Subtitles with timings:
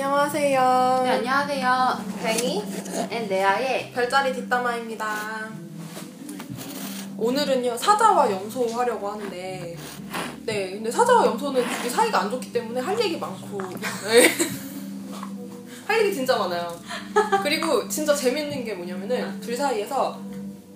[0.00, 1.00] 안녕하세요.
[1.02, 2.04] 네, 안녕하세요.
[2.22, 2.62] 괭이
[3.10, 5.48] and 레아의 별자리 뒷담화입니다.
[7.16, 9.76] 오늘은요 사자와 염소 하려고 하는데
[10.46, 13.58] 네 근데 사자와 염소는 둘이 사이가 안 좋기 때문에 할 얘기 많고
[14.06, 14.30] 네.
[15.84, 16.80] 할 얘기 진짜 많아요.
[17.42, 20.20] 그리고 진짜 재밌는 게 뭐냐면은 둘 사이에서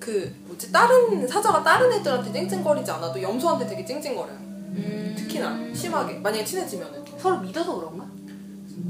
[0.01, 4.37] 그 뭐지 다른 사자가 다른 애들한테 찡찡거리지 않아도 염소한테 되게 찡찡거려요.
[4.37, 8.12] 음, 특히나 심하게 만약에 친해지면은 서로 믿어서 그런가?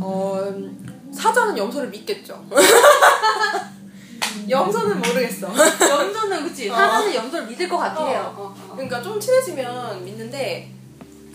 [0.01, 2.43] 어 음, 사자는 염소를 믿겠죠.
[4.49, 5.49] 염소는 모르겠어.
[5.49, 6.71] 염소는 그치.
[6.71, 6.75] 어.
[6.75, 8.09] 사자는 염소를 믿을 것 같긴 어.
[8.09, 8.35] 해요.
[8.37, 8.73] 어, 어.
[8.75, 10.71] 그러니까 좀 친해지면 믿는데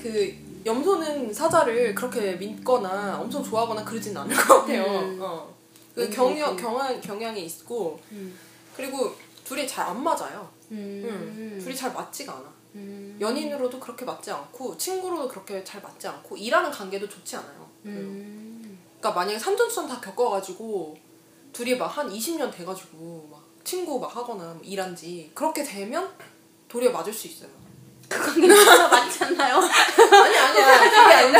[0.01, 4.83] 그 염소는 사자를 그렇게 믿거나 엄청 좋아하거나 그러진 않을 것 같아요.
[4.83, 5.19] 음.
[5.21, 5.55] 어.
[5.95, 6.77] 그 음, 경영 그렇군.
[6.79, 8.37] 경향 경향이 있고 음.
[8.75, 10.47] 그리고 둘이 잘 안 맞아요.
[10.71, 11.03] 음.
[11.05, 11.59] 응.
[11.63, 12.43] 둘이 잘 맞지가 않아.
[12.75, 13.17] 음.
[13.21, 17.67] 연인으로도 그렇게 맞지 않고 친구로도 그렇게 잘 맞지 않고 일하는 관계도 좋지 않아요.
[18.97, 18.99] 음.
[18.99, 20.97] 그러니까 만약에 삼전수전 다 겪어가지고
[21.53, 26.09] 둘이 막 한 20년 돼가지고 막 친구 막 하거나 뭐 일한 지 그렇게 되면
[26.67, 27.49] 도리어 맞을 수 있어요.
[28.09, 29.55] 그 관계는 진짜 맞지 않나요?
[29.59, 31.39] 아니 아니야 그게 아니라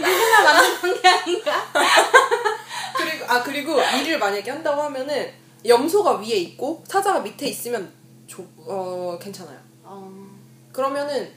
[0.00, 1.66] 누구나 맞는 관계 아닌가?
[2.96, 5.32] 그리고 아 그리고 일을 만약에 한다고 하면은
[5.66, 7.92] 염소가 위에 있고 사자가 밑에 있으면
[8.26, 9.58] 조, 어 괜찮아요.
[9.82, 10.10] 어.
[10.72, 11.32] 그러면은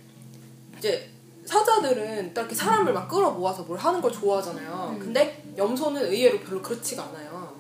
[0.78, 1.10] 이제
[1.46, 4.96] 사자들은 딱 이렇게 사람을 막 끌어 모아서 뭘 하는 걸 좋아하잖아요.
[4.96, 5.00] 음.
[5.00, 7.54] 근데 염소는 의외로 별로 그렇지가 않아요.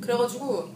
[0.00, 0.68] 그래가지고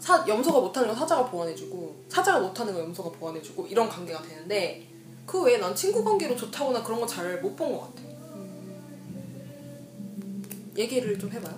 [0.00, 4.86] 사, 염소가 못하는 건 사자가 보완해주고 사자가 못하는 건 염소가 보완해주고 이런 관계가 되는데
[5.26, 8.02] 그 외에 난 친구 관계로 좋다거나 그런 거 잘 못 본 것 같아.
[10.76, 11.54] 얘기를 좀 해봐요.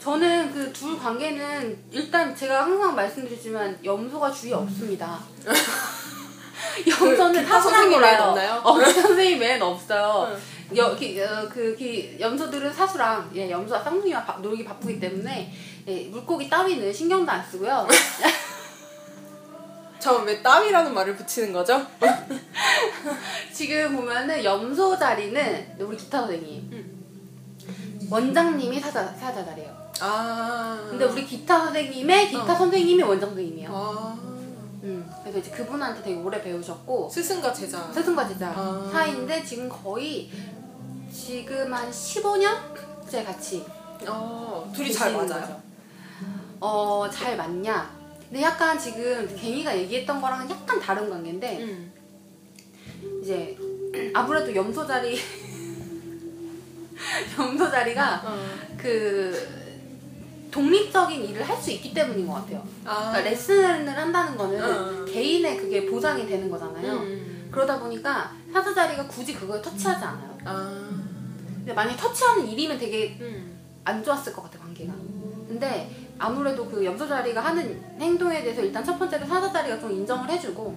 [0.00, 5.20] 저는 그 둘 관계는 일단 제가 항상 말씀드리지만 염소가 주위에 없습니다.
[6.86, 8.22] 염소는 기타 선생님 사수랑 외엔 놀아요.
[8.28, 8.60] 없나요?
[8.64, 10.28] 어, 선생님 외엔 없어요.
[10.32, 10.76] 응.
[10.76, 15.50] 여, 기, 어, 그, 기, 염소들은 사수랑, 예, 염소와 쌍둥이와 바- 놀기 바쁘기 때문에,
[15.86, 17.88] 예, 물고기 따위는 신경도 안 쓰고요.
[19.98, 21.84] 저왜 땀이라는 말을 붙이는 거죠?
[23.52, 26.98] 지금 보면은 염소 자리는 우리 기타 선생님.
[28.10, 29.76] 원장님이 사자, 사자 자리예요.
[30.00, 30.86] 아.
[30.88, 32.56] 근데 우리 기타 선생님의 기타 어.
[32.56, 33.70] 선생님이 원장 선생님이에요.
[33.72, 34.37] 아.
[34.82, 37.90] 음, 그래서 이제 그분한테 되게 오래 배우셨고, 스승과 제자.
[37.92, 38.88] 스승과 제자 아.
[38.92, 40.30] 사이인데 지금 거의
[41.12, 43.64] 지금 한 15년째 같이
[44.06, 45.26] 어, 둘이 잘 맞아요.
[45.28, 45.62] 거죠.
[46.60, 47.96] 어, 잘 맞냐?
[48.28, 51.92] 근데 약간 지금 갱이가 얘기했던 거랑은 약간 다른 관계인데 음.
[53.22, 53.56] 이제
[54.14, 55.18] 아무래도 염소 자리
[57.38, 58.38] 염소 자리가 어.
[58.76, 59.57] 그
[60.50, 62.62] 독립적인 일을 할 수 있기 때문인 것 같아요.
[62.84, 63.10] 아.
[63.10, 65.04] 그러니까 레슨을 한다는 거는 어.
[65.04, 66.92] 개인의 그게 보장이 되는 거잖아요.
[66.92, 67.48] 음.
[67.50, 70.38] 그러다 보니까 사자 자리가 굳이 그걸 터치하지 않아요.
[70.44, 70.88] 아.
[71.56, 73.58] 근데 만약 터치하는 일이면 되게 음.
[73.84, 74.92] 안 좋았을 것 같아 관계가.
[75.48, 80.28] 근데 아무래도 그 염소 자리가 하는 행동에 대해서 일단 첫 번째로 사자 자리가 좀 인정을
[80.30, 80.76] 해주고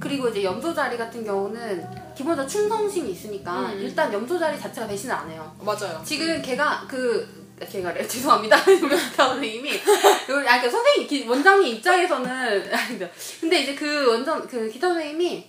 [0.00, 3.78] 그리고 이제 염소 자리 같은 경우는 기본적으로 충성심이 있으니까 음.
[3.78, 5.54] 일단 염소 자리 자체가 배신을 안 해요.
[5.60, 6.02] 맞아요.
[6.04, 9.80] 지금 걔가 그 걔가래 죄송합니다 우리 기타 선생님이
[10.28, 12.70] 우리 아그 선생님 기- 원장님 입장에서는.
[13.40, 15.48] 근데 이제 그 원장 그 기타 선생님이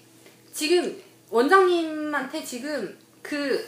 [0.53, 3.67] 지금 원장님한테 지금 그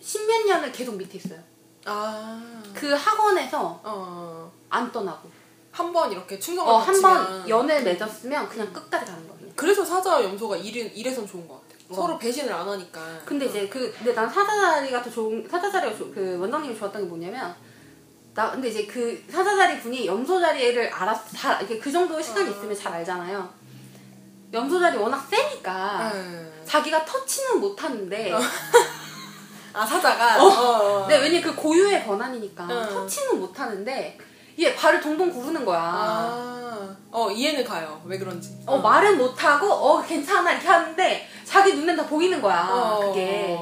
[0.00, 1.38] 십몇 년을 계속 밑에 있어요.
[1.86, 2.40] 아.
[2.74, 4.52] 그 학원에서 어.
[4.68, 5.28] 안 떠나고
[5.72, 9.52] 한 번 이렇게 충성을 어, 한 바치면 번 연애를 맺었으면 그냥 끝까지 가는 거예요.
[9.56, 11.74] 그래서 사자와 염소가 일은 일에선 좋은 것 같아.
[11.88, 11.94] 어.
[11.94, 13.00] 서로 배신을 안 하니까.
[13.24, 17.02] 근데 이제 그 근데 난 사자 자리가 더 좋은 사자 자리가 좋- 그 원장님이 좋았던
[17.02, 17.54] 게 뭐냐면
[18.34, 22.52] 나 근데 이제 그 사자자리 분이 염소자리를 알아서 잘 이렇게 그 정도 시간이 어.
[22.52, 23.48] 있으면 잘 알잖아요.
[24.52, 26.52] 염소자리 워낙 세니까 음.
[26.64, 28.32] 자기가 터치는 못 하는데
[29.72, 30.42] 아 사자가.
[30.42, 30.46] 어.
[30.46, 31.00] 어.
[31.06, 32.88] 근데 왜냐 그 고유의 권한이니까 어.
[32.88, 34.18] 터치는 못 하는데
[34.58, 35.80] 얘 발을 동동 구르는 거야.
[35.80, 36.60] 아.
[37.12, 38.00] 어 이해는 가요.
[38.04, 38.56] 왜 그런지.
[38.66, 43.00] 어, 말은 못하고, 어, 괜찮아, 이렇게 하는데, 자기 눈엔 다 보이는 거야, 어.
[43.00, 43.58] 그게.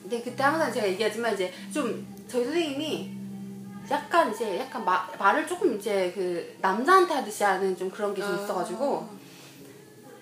[0.00, 3.19] 근데 그때 항상 제가 얘기하지만, 이제 좀, 저희 선생님이
[3.90, 8.42] 약간 이제, 약간 마, 말을 조금 이제 그, 남자한테 하듯이 하는 좀 그런 게좀 아.
[8.42, 9.08] 있어가지고,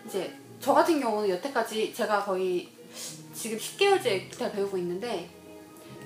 [0.07, 2.69] 이제, 저 같은 경우는 여태까지 제가 거의
[3.35, 5.31] 지금 10개월째 기타를 배우고 있는데,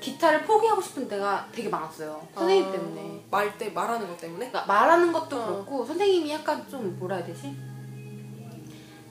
[0.00, 2.26] 기타를 포기하고 싶은 때가 되게 많았어요.
[2.34, 3.24] 선생님 아, 때문에.
[3.30, 4.48] 말 때 말하는 것 때문에.
[4.50, 5.46] 그러니까 말하는 것도 어.
[5.46, 7.56] 그렇고 선생님이 약간 좀 뭐라 해야 되지?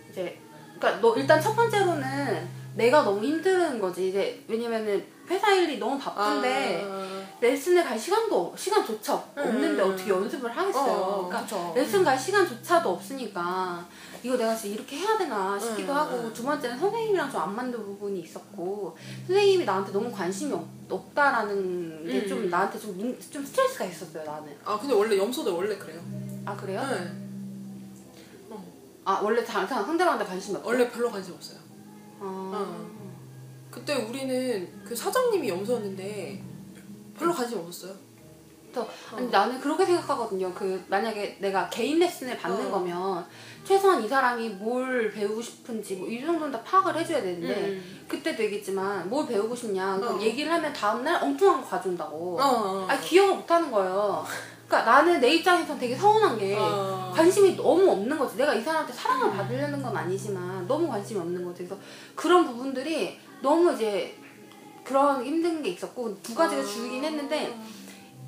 [0.10, 0.38] 이제
[0.78, 6.86] 그러니까 너 일단 첫 번째로는 내가 너무 힘든 거지 이제 왜냐면은 회사 일이 너무 바쁜데
[6.86, 9.44] 아, 레슨을 갈 시간도 없- 시간조차 없- 음.
[9.48, 10.92] 없는데 어떻게 연습을 하겠어요.
[10.92, 11.74] 어, 그러니까 그쵸.
[11.76, 13.86] 레슨 갈 시간조차도 없으니까
[14.24, 16.34] 이거 내가 진짜 이렇게 해야 되나 싶기도 음, 하고 음.
[16.34, 18.96] 두 번째는 선생님이랑 좀 안 맞는 부분이 있었고
[19.26, 22.50] 선생님이 나한테 너무 관심이 없, 없다라는 게좀 음.
[22.50, 24.54] 나한테 좀, 민- 좀 스트레스가 있었어요 나는.
[24.66, 26.02] 아 근데 원래 염소들 원래 그래요.
[26.46, 26.82] 아 그래요?
[26.92, 27.12] 네.
[29.06, 30.68] 아 원래 다 상대방한테 관심이 없어.
[30.68, 31.58] 원래 별로 관심 없어요.
[32.20, 32.86] 아,
[33.72, 36.44] 그때 우리는 그 사장님이 염소였는데
[37.18, 37.94] 별로 관심 없었어요.
[38.72, 40.54] 그래서 아니, 나는 그렇게 생각하거든요.
[40.54, 42.72] 그 만약에 내가 개인 레슨을 받는 어.
[42.72, 43.26] 거면
[43.66, 48.06] 최소한 이 사람이 뭘 배우고 싶은지 뭐 이 정도는 다 파악을 해줘야 되는데 음.
[48.08, 50.20] 그때도 얘기했지만 뭘 배우고 싶냐 어.
[50.22, 52.40] 얘기를 하면 다음날 엉뚱한 거 가져온다고.
[52.40, 52.88] 어, 어.
[52.90, 54.26] 아 기억을 못 하는 거예요.
[54.68, 57.12] 그러니까 나는 내 입장에선 되게 서운한 게 어.
[57.14, 58.38] 관심이 너무 없는 거지.
[58.38, 61.66] 내가 이 사람한테 사랑을 받으려는 건 아니지만 너무 관심이 없는 거지.
[61.66, 61.78] 그래서
[62.16, 64.16] 그런 부분들이 너무 이제
[64.84, 66.66] 그런 힘든 게 있었고 두 가지가 어.
[66.66, 67.58] 줄긴 했는데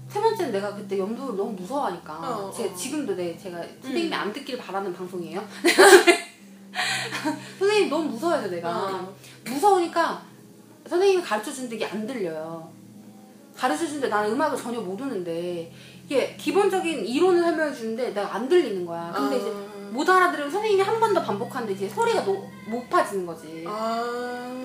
[0.07, 2.75] 세 번째는 내가 그때 염도를 너무 무서워하니까 어, 제 어.
[2.75, 4.13] 지금도 내 제가 선생님이 음.
[4.13, 5.43] 안 듣길 바라는 방송이에요.
[7.57, 9.15] 선생님 너무 무서워해서 내가 어.
[9.45, 10.23] 무서우니까
[10.87, 12.71] 선생님이 가르쳐 주는데 이게 안 들려요.
[13.55, 15.71] 가르쳐 주는데 나는 음악을 전혀 모르는데
[16.05, 19.11] 이게 기본적인 이론을 설명해 주는데 내가 안 들리는 거야.
[19.15, 19.39] 근데 아.
[19.39, 19.51] 이제
[19.93, 23.63] 못 알아들으면 선생님이 한 번 더 반복하는데 이제 소리가 노, 높아지는 거지.
[23.67, 24.01] 아.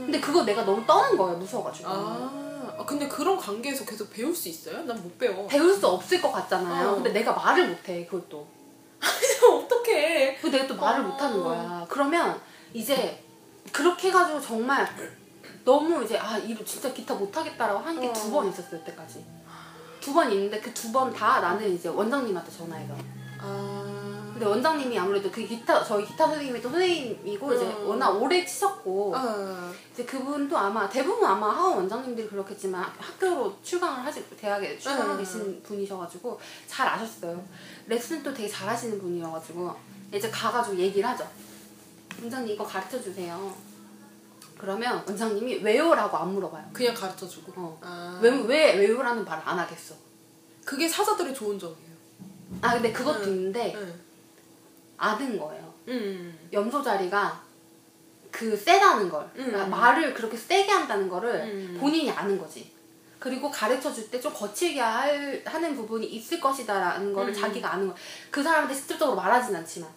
[0.04, 1.88] 근데 그거 내가 너무 떠는 거야 무서워가지고.
[1.88, 2.74] 아.
[2.78, 4.82] 아, 근데 그런 관계에서 계속 배울 수 있어요?
[4.84, 5.46] 난 못 배워.
[5.48, 6.90] 배울 수 없을 것 같잖아요.
[6.90, 6.94] 어.
[6.94, 8.46] 근데 내가 말을 못해 그것도.
[9.50, 10.38] 어떡해.
[10.40, 11.08] 그 내가 또 말을 어.
[11.08, 11.86] 못하는 거야.
[11.88, 12.40] 그러면
[12.72, 13.22] 이제
[13.72, 14.88] 그렇게 해가지고 정말
[15.64, 18.12] 너무 이제 아 이거 진짜 기타 못하겠다라고 한게 어.
[18.12, 19.24] 두번 있었어 여태까지.
[20.00, 22.94] 두 번 있는데 그 두 번 다 나는 이제 원장님한테 전화해서.
[23.40, 23.87] 아.
[24.38, 27.88] 근데 원장님이 아무래도 그 기타 저희 기타 선생님이 또 선생님이고 이제 음.
[27.88, 29.72] 워낙 오래 치셨고 아.
[29.92, 35.18] 이제 그분도 아마 대부분 아마 하원 원장님들이 그렇겠지만 학교로 출강을 하시 대학에 출강하고 음.
[35.18, 36.38] 계신 분이셔가지고
[36.68, 37.44] 잘 아셨어요.
[37.88, 39.74] 레슨도 되게 잘하시는 분이어가지고
[40.14, 41.28] 이제 가가지고 얘기를 하죠.
[42.22, 43.52] 원장님 이거 가르쳐 주세요.
[44.56, 46.64] 그러면 원장님이 왜요라고 안 물어봐요.
[46.72, 47.52] 그냥 가르쳐 주고.
[47.56, 47.78] 어.
[47.82, 48.20] 아.
[48.22, 49.96] 왜, 왜 왜요라는 말을 안 하겠어.
[50.64, 51.88] 그게 사자들의 좋은 점이에요.
[52.62, 53.28] 아 근데 그것도 음.
[53.28, 54.07] 있는데 응.
[54.98, 55.72] 아는 거예요.
[55.88, 56.38] 음.
[56.52, 57.40] 염소 자리가
[58.30, 59.70] 그 세다는 걸 그러니까 음.
[59.70, 61.78] 말을 그렇게 세게 한다는 거를 음.
[61.80, 62.70] 본인이 아는 거지.
[63.18, 67.34] 그리고 가르쳐 줄 때 좀 거칠게 할, 하는 부분이 있을 것이다라는 거를 음.
[67.34, 67.94] 자기가 아는 거.
[68.30, 69.90] 그 사람한테 직접적으로 말하진 않지만.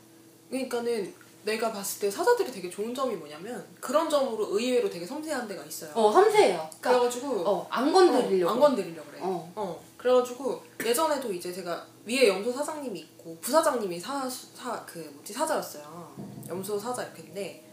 [0.49, 1.13] 그러니까는
[1.43, 5.91] 내가 봤을 때 사자들이 되게 좋은 점이 뭐냐면 그런 점으로 의외로 되게 섬세한 데가 있어요.
[5.95, 6.69] 어 섬세해요.
[6.79, 8.49] 그러니까 그래가지고 어, 안 건드리려고.
[8.51, 9.19] 어, 안 건드리려고 그래.
[9.23, 9.51] 어.
[9.55, 9.83] 어.
[10.01, 16.11] 그래가지고 예전에도 이제 제가 위에 염소 사장님이 있고 부사장님이 사 사 그 뭐지 사자였어요.
[16.49, 17.63] 염소 사자 이렇게 했는데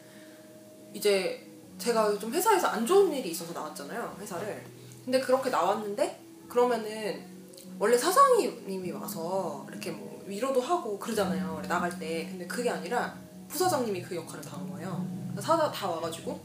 [0.92, 1.46] 이제
[1.78, 4.62] 제가 좀 회사에서 안 좋은 일이 있어서 나왔잖아요 회사를.
[5.04, 7.24] 근데 그렇게 나왔는데 그러면은
[7.78, 12.26] 원래 사장님이 와서 이렇게 뭐 위로도 하고 그러잖아요 나갈 때.
[12.28, 13.16] 근데 그게 아니라
[13.48, 15.06] 부사장님이 그 역할을 다 한 거예요.
[15.40, 16.38] 사자 다 와가지고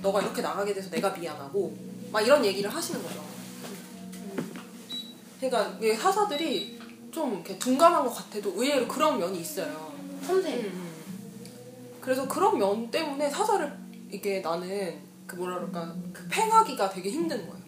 [0.00, 1.76] 너가 이렇게 나가게 돼서 내가 미안하고
[2.10, 3.22] 막 이런 얘기를 하시는 거죠.
[5.48, 6.78] 그러니까 이게 사사들이
[7.10, 9.92] 좀 이렇게 둔감한 것 같아도 의외로 그런 면이 있어요.
[10.26, 10.70] 섬세해.
[12.00, 13.72] 그래서 그런 면 때문에 사사를
[14.10, 17.62] 이게 나는 그 뭐라 그럴까 그 팽하기가 되게 힘든 거예요.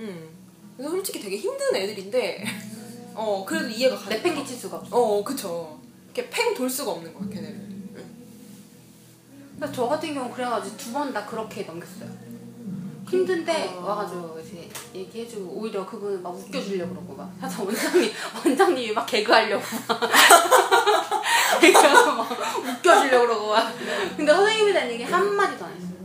[0.00, 0.28] 음.
[0.76, 2.44] 그래서 솔직히 되게 힘든 애들인데
[3.14, 4.08] 어 그래도 이해가 가요.
[4.10, 4.96] 내팽개칠 수가 없어.
[4.96, 5.80] 어 그쵸.
[6.14, 7.66] 이렇게 팽 돌 수가 없는 거야 걔네를.
[9.58, 12.10] 그래서 저 같은 경우 그래가지고 두 번 다 그렇게 넘겼어요.
[13.08, 13.84] 힘든데 어.
[13.86, 18.12] 와가지고 이제 얘기해주고 오히려 그분은 막 웃겨주려고 그러고 막 사실 원장님
[18.44, 20.00] 원장님이 막 개그하려고 막
[21.60, 23.72] 개그하고 막 웃겨주려고 그러고 막
[24.16, 25.96] 근데 선생님에 대한 얘기 한 마디도 안 했어요.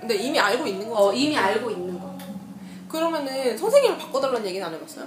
[0.00, 1.08] 근데 이미 알고 있는 거죠.
[1.08, 2.14] 어 이미 알고 있는 거.
[2.88, 5.06] 그러면은 선생님을 바꿔달라는 얘기는 안 해봤어요?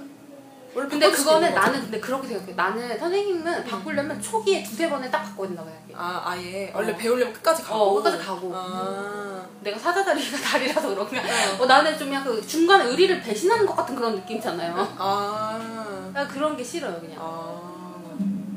[0.74, 1.54] 원래 근데 그거는?
[1.54, 2.52] 나는 근데 그렇게 생각해.
[2.54, 5.87] 나는 선생님은 바꾸려면 초기에 두세 번에 딱 바꿔야 된다고 생각해.
[6.00, 6.96] 아 아예 원래 어.
[6.96, 8.52] 배우려면 끝까지 가고 어, 끝까지 가고.
[8.54, 11.20] 아, 내가 사자다리가 다리라서 그런가.
[11.58, 14.74] 어, 나는 좀 약간 그 중간에 의리를 배신하는 것 같은 그런 느낌 있잖아요.
[14.96, 17.18] 아, 나 그런 게 싫어요 그냥.
[17.20, 17.60] 아,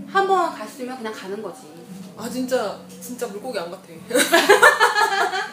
[0.07, 1.61] 한번 갔으면 그냥 가는 거지.
[2.15, 3.85] 아 진짜 진짜 물고기 안 같아.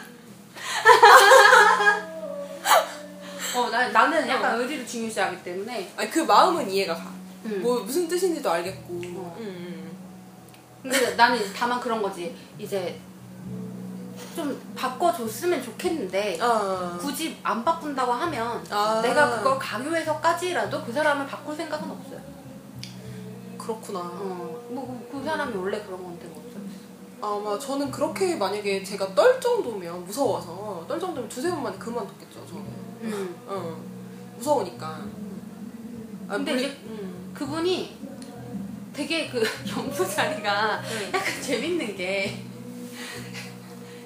[3.55, 5.91] 어, 나, 나는 약간 의리를 중요시하기 때문에.
[5.97, 7.11] 아니 그 마음은 이해가 가.
[7.45, 7.61] 음.
[7.63, 8.93] 뭐 무슨 뜻인지도 알겠고.
[8.93, 9.35] 어.
[9.39, 9.68] 음,
[10.81, 12.35] 근데 나는 이제 다만 그런 거지.
[12.57, 12.99] 이제
[14.35, 19.01] 좀 바꿔줬으면 좋겠는데 아, 굳이 안 바꾼다고 하면 아.
[19.01, 22.19] 내가 그걸 강요해서까지라도 그 사람을 바꿀 생각은 없어요.
[23.57, 23.99] 그렇구나.
[23.99, 26.39] 어, 뭐그 그 사람이 원래 그런 건데 뭐.
[27.21, 32.61] 아마 저는 그렇게 만약에 제가 떨 정도면 무서워서 떨 정도면 두세 번 만에 그만뒀겠죠 저는.
[33.01, 33.35] 음.
[33.49, 33.77] 응.
[34.37, 34.87] 무서우니까.
[34.87, 37.31] 아, 근데 물리- 이제 음.
[37.33, 37.97] 그분이
[38.99, 39.41] 되게 그
[39.71, 41.07] 염소 자리가 네.
[41.13, 42.43] 약간 재밌는 게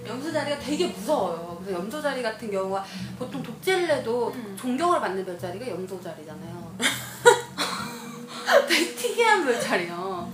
[0.05, 1.59] 염소 자리가 되게 무서워요.
[1.59, 2.85] 그래서 염소 자리 같은 경우가
[3.17, 4.55] 보통 독재를 해도 음.
[4.59, 6.77] 존경을 받는 별자리가 염소 자리잖아요.
[8.69, 10.31] 되게 특이한 별자리요.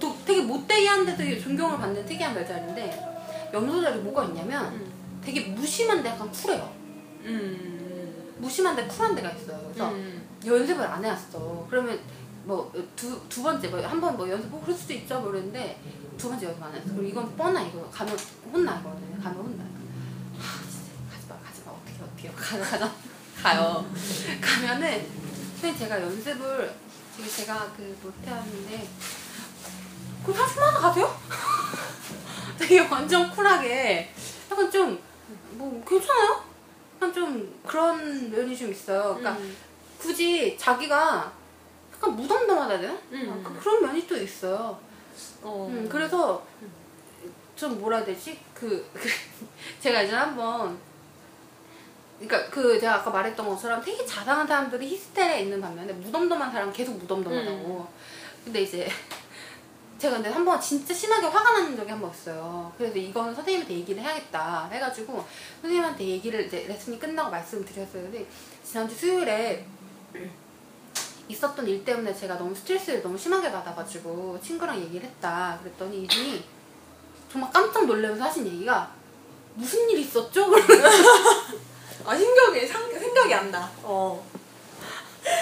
[0.00, 5.20] 또 되게 못되게 한데도 존경을 받는 특이한 별자리인데 염소 자리 뭐가 있냐면 음.
[5.24, 6.72] 되게 무심한데 약간 쿨해요.
[7.26, 8.34] 음.
[8.38, 9.60] 무심한데 쿨한 데가 있어요.
[9.66, 10.26] 그래서 음.
[10.44, 11.66] 연습을 안 해왔어.
[11.70, 12.00] 그러면
[12.44, 15.80] 뭐두두 번째 뭐 한 번 뭐 연습 뭐 그럴 수도 있죠 뭐 그랬는데
[16.18, 16.84] 두 번째 연습 안 했어.
[16.88, 18.16] 그리고 이건 뻔하 이거 가면
[18.52, 19.64] 혼나 이거는 가면 혼나.
[20.38, 22.92] 아 진짜 가지 마 가지 마 어떻게 어떻게 가자 가자
[23.42, 23.84] 가요.
[24.40, 25.06] 가면은
[25.60, 26.74] 근데 제가 연습을
[27.16, 28.88] 지금 제가 그 못해왔는데
[30.24, 31.16] 그럼 한숨만 가세요?
[32.58, 34.12] 되게 완전 쿨하게
[34.50, 34.98] 약간 좀
[35.52, 36.42] 뭐 괜찮아요?
[36.96, 39.14] 약간 좀 그런 면이 좀 있어요.
[39.16, 39.54] 그러니까 음.
[39.98, 41.30] 굳이 자기가
[42.00, 42.98] 약간 무덤덤하다 해야 되나?
[43.12, 43.28] 음.
[43.40, 44.78] 약간 그런 면이 또 있어요.
[45.42, 45.68] 어.
[45.70, 46.42] 음, 그래서
[47.56, 48.38] 좀 뭐라 해야 되지?
[48.54, 49.08] 그, 그
[49.80, 50.78] 제가 예전에 한번
[52.18, 56.96] 그러니까 그 제가 아까 말했던 것처럼 되게 자상한 사람들이 히스테리에 있는 반면에 무덤덤한 사람은 계속
[56.98, 57.86] 무덤덤하다고.
[58.44, 58.88] 근데 이제
[59.98, 62.72] 제가 근데 한 번 진짜 심하게 화가 나는 적이 한 번 있어요.
[62.78, 65.22] 그래서 이거는 선생님한테 얘기를 해야겠다 해가지고
[65.60, 68.02] 선생님한테 얘기를 이제 레슨이 끝나고 말씀을 드렸어요.
[68.04, 68.26] 근데
[68.64, 69.66] 지난주 수요일에
[71.30, 75.58] 있었던 일 때문에 제가 너무 스트레스를 너무 심하게 받아가지고 친구랑 얘기를 했다.
[75.62, 76.44] 그랬더니 이분이
[77.30, 78.92] 정말 깜짝 놀라면서 하신 얘기가
[79.54, 80.46] 무슨 일 있었죠?
[82.04, 83.70] 아 생각이 상, 생각이 안 나.
[83.82, 84.24] 어.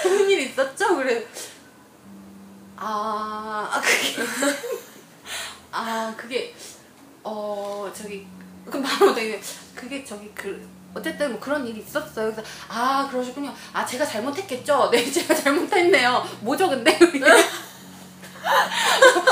[0.03, 0.95] 무슨 일 있었죠?
[0.97, 1.25] 그래.
[2.75, 4.15] 아, 아 그게
[5.71, 6.55] 아 그게
[7.23, 8.25] 어 저기
[8.65, 9.41] 그 바로 되게
[9.75, 12.31] 그게 저기 그 어쨌든 뭐 그런 일이 있었어요.
[12.31, 13.53] 그래서 아 그러시군요.
[13.73, 14.89] 아 제가 잘못했겠죠.
[14.93, 16.25] 네 제가 잘못했네요.
[16.41, 16.97] 뭐죠 근데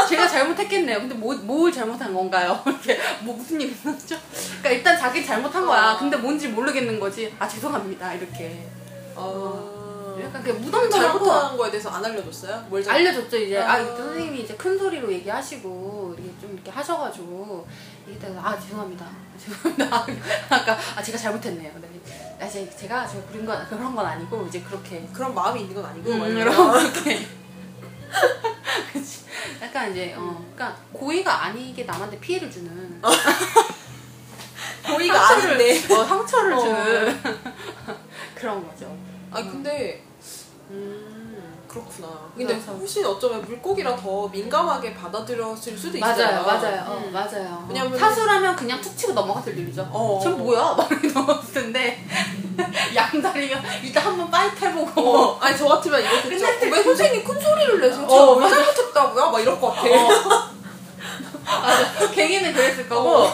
[0.10, 1.00] 제가 잘못했겠네요.
[1.00, 2.62] 근데 뭐, 뭘 잘못한 건가요?
[2.66, 4.18] 이렇게 뭐 무슨 일 있었죠?
[4.60, 5.94] 그러니까 일단 자기 잘못한 거야.
[5.94, 5.98] 어.
[5.98, 7.34] 근데 뭔지 모르겠는 거지.
[7.40, 8.14] 아 죄송합니다.
[8.14, 8.68] 이렇게
[9.16, 9.76] 어.
[10.24, 12.66] 약간 그 무덤덤하고 잘못한 거에 대해서 안 알려줬어요?
[12.70, 12.98] 뭘 잘못?
[13.00, 13.86] 알려줬죠 이제 아 아.
[13.86, 17.68] 선생님이 이제 큰 소리로 얘기하시고 이게 좀 이렇게 하셔가지고
[18.08, 19.06] 이때 아 죄송합니다
[19.38, 20.06] 죄송합니다
[20.50, 21.88] 아까 아 제가 잘못했네요 근데
[22.40, 25.86] 아 제, 제가 제가 부린 건 그런 건 아니고 이제 그렇게 그런 마음이 있는 건
[25.86, 26.12] 아니고.
[26.12, 27.28] 음, 막 이렇게.
[29.62, 33.02] 약간 이제 어 그러니까 고의가 아니게 남한테 피해를 주는
[34.86, 35.94] 고의가 상처를- 아닌데.
[35.94, 36.60] 어, 상처를 어.
[36.60, 37.22] 주는
[38.36, 38.96] 그런 거죠
[39.32, 40.04] 아 근데
[40.70, 42.08] 음 그렇구나.
[42.36, 46.16] 근데 그래서- 훨씬 어쩌면 물고기라 더 민감하게 받아들였을 수도 있어요.
[46.16, 47.12] 맞아요 맞아요 어, 음.
[47.14, 50.20] 맞아요 왜냐면- 사수라면 그냥 툭 치고 넘어갔을 일이죠 어.
[50.24, 50.74] 쟤 뭐야?
[50.78, 52.04] 막 이렇게 넘어갔을 텐데
[52.96, 57.80] 양자리면 일단 한번 fight 해보고 어, 아니 저 같으면 이렇게 끝날 왜 선생님 큰 소리를
[57.82, 58.06] 내세요?
[58.06, 58.56] 어, 제가 왜 맞아.
[58.56, 59.32] 잘못했다고요?
[59.32, 59.88] 막 이럴 것 같아.
[61.46, 63.34] 맞아 갱이는 그랬을 거고 어.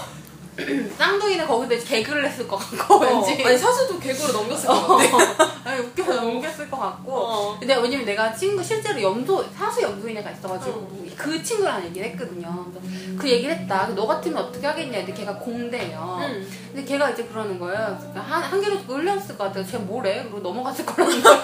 [0.98, 3.48] 쌍둥이는 거기서 이제 개그를 했을 것 같고 왠지 어.
[3.48, 5.52] 아니 사수도 개그로 넘겼을 것 같아.
[5.66, 7.58] 아니, 웃겨서 넘겼을 것 같고 어.
[7.60, 11.06] 근데 왜냐면 내가 친구 실제로 염소 사수 염소인 애가 있어가지고 어.
[11.18, 16.20] 그 친구랑 얘기를 했거든요 그래서 그 얘기를 했다 너 같으면 어떻게 하겠냐 근데 걔가 공대예요
[16.22, 16.48] 응.
[16.74, 17.96] 근데 걔가 이제 그러는 거예요.
[18.00, 19.64] 그러니까 한, 한 개로 흘렸을 것 같아요.
[19.64, 20.24] 쟤 뭐래?
[20.24, 21.40] 그리고 넘어갔을 거라는 거예요.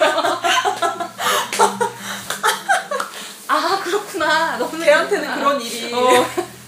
[3.46, 4.56] 아, 그렇구나.
[4.58, 5.34] 너는 걔한테는.
[5.36, 6.26] 그런 일이 어.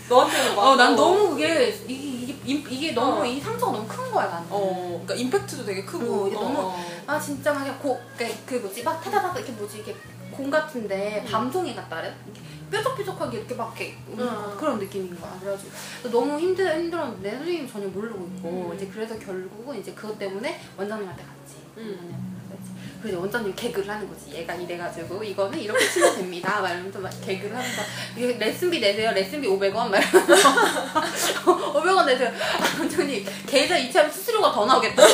[0.09, 2.12] 너한테는 막 어, 난 너무 그게, 이
[2.45, 3.25] 게, 이게, 너무, 어.
[3.25, 4.47] 이 상처가 너무 큰 거야, 나는.
[4.51, 6.77] 어, 그러니까 임팩트도 되게 크고 어, 이게 너무- 어.
[7.07, 9.95] 아, 진짜 막, 그냥 고, 그, 그 뭐지, 막 타다닥 이렇게 뭐지, 이게
[10.31, 11.31] 공 같은데, 음.
[11.31, 12.13] 밤송이 같다래?
[12.71, 14.57] 뾰족뾰족하게 이렇게 막 이렇게 음.
[14.59, 15.37] 그런 느낌인 거야.
[15.41, 15.71] 그래가지고
[16.11, 18.75] 너무 힘들, 힘들었는데 선생님 전혀 모르고 있고, 음.
[18.75, 21.57] 이제 그래서 결국은 이제 그것 때문에 원장님한테 갔지.
[21.77, 22.32] 음.
[22.53, 22.71] 갔지.
[23.03, 24.31] 그래서 원장님 개그를 하는 거지.
[24.33, 26.61] 얘가 이래가지고 이거는 이렇게 치면 됩니다.
[26.61, 27.83] 막 이러면서 막 개그를 하면서
[28.17, 29.11] 레슨비 내세요.
[29.13, 30.49] 레슨비 500원 막 이러면서
[31.73, 32.29] 500원 내세요.
[32.29, 35.09] 아, 원장님 계좌 이체하면 수수료가 더 나오겠다고.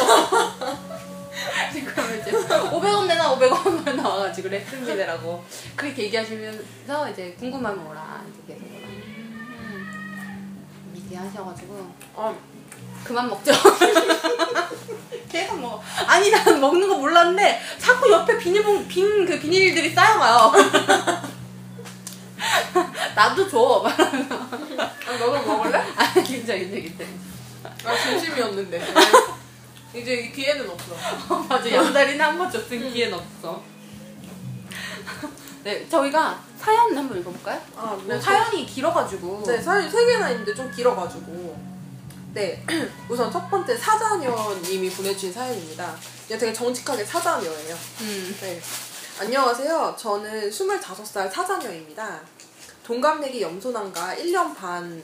[1.95, 5.43] 그러면 이제 500원 내나 500원만 나와가지고 레슨비 내라고
[5.77, 8.89] 그렇게 얘기하시면서 이제 궁금하면 오라 이제 계속 오라
[10.95, 12.37] 얘기하셔가지고 어,
[13.05, 13.53] 그만 먹죠.
[15.31, 15.83] 계속 먹어.
[16.07, 20.53] 아니 난 먹는 거 몰랐는데 자꾸 옆에 비닐봉 빈 그 비닐들이 쌓여가요.
[23.15, 23.83] 나도 줘.
[23.85, 23.99] 막.
[24.01, 25.79] 아, 너도 먹을래?
[25.97, 27.11] 아 굉장히 굉장히 굉장히.
[27.85, 28.81] 아 진심이었는데
[29.95, 30.95] 이제 기회는 없어.
[31.49, 33.63] 맞아 양다리는 한 번 줬으니 기회는 없어.
[35.65, 37.61] 네, 저희가 사연 한번 읽어볼까요?
[37.77, 39.43] 아, 네, 사연이 길어가지고.
[39.47, 41.78] 네, 사연이 세 개나 있는데 좀 길어가지고.
[42.39, 42.63] 네,
[43.11, 45.93] 우선 첫 번째 사자녀님이 보내주신 사연입니다.
[46.27, 47.75] 이게 되게 정직하게 사자녀예요.
[48.03, 48.37] 음.
[48.41, 48.61] 네.
[49.21, 49.97] 안녕하세요.
[49.99, 52.21] 저는 25살 사자녀입니다.
[52.85, 55.03] 동갑내기 염소남과 1년 반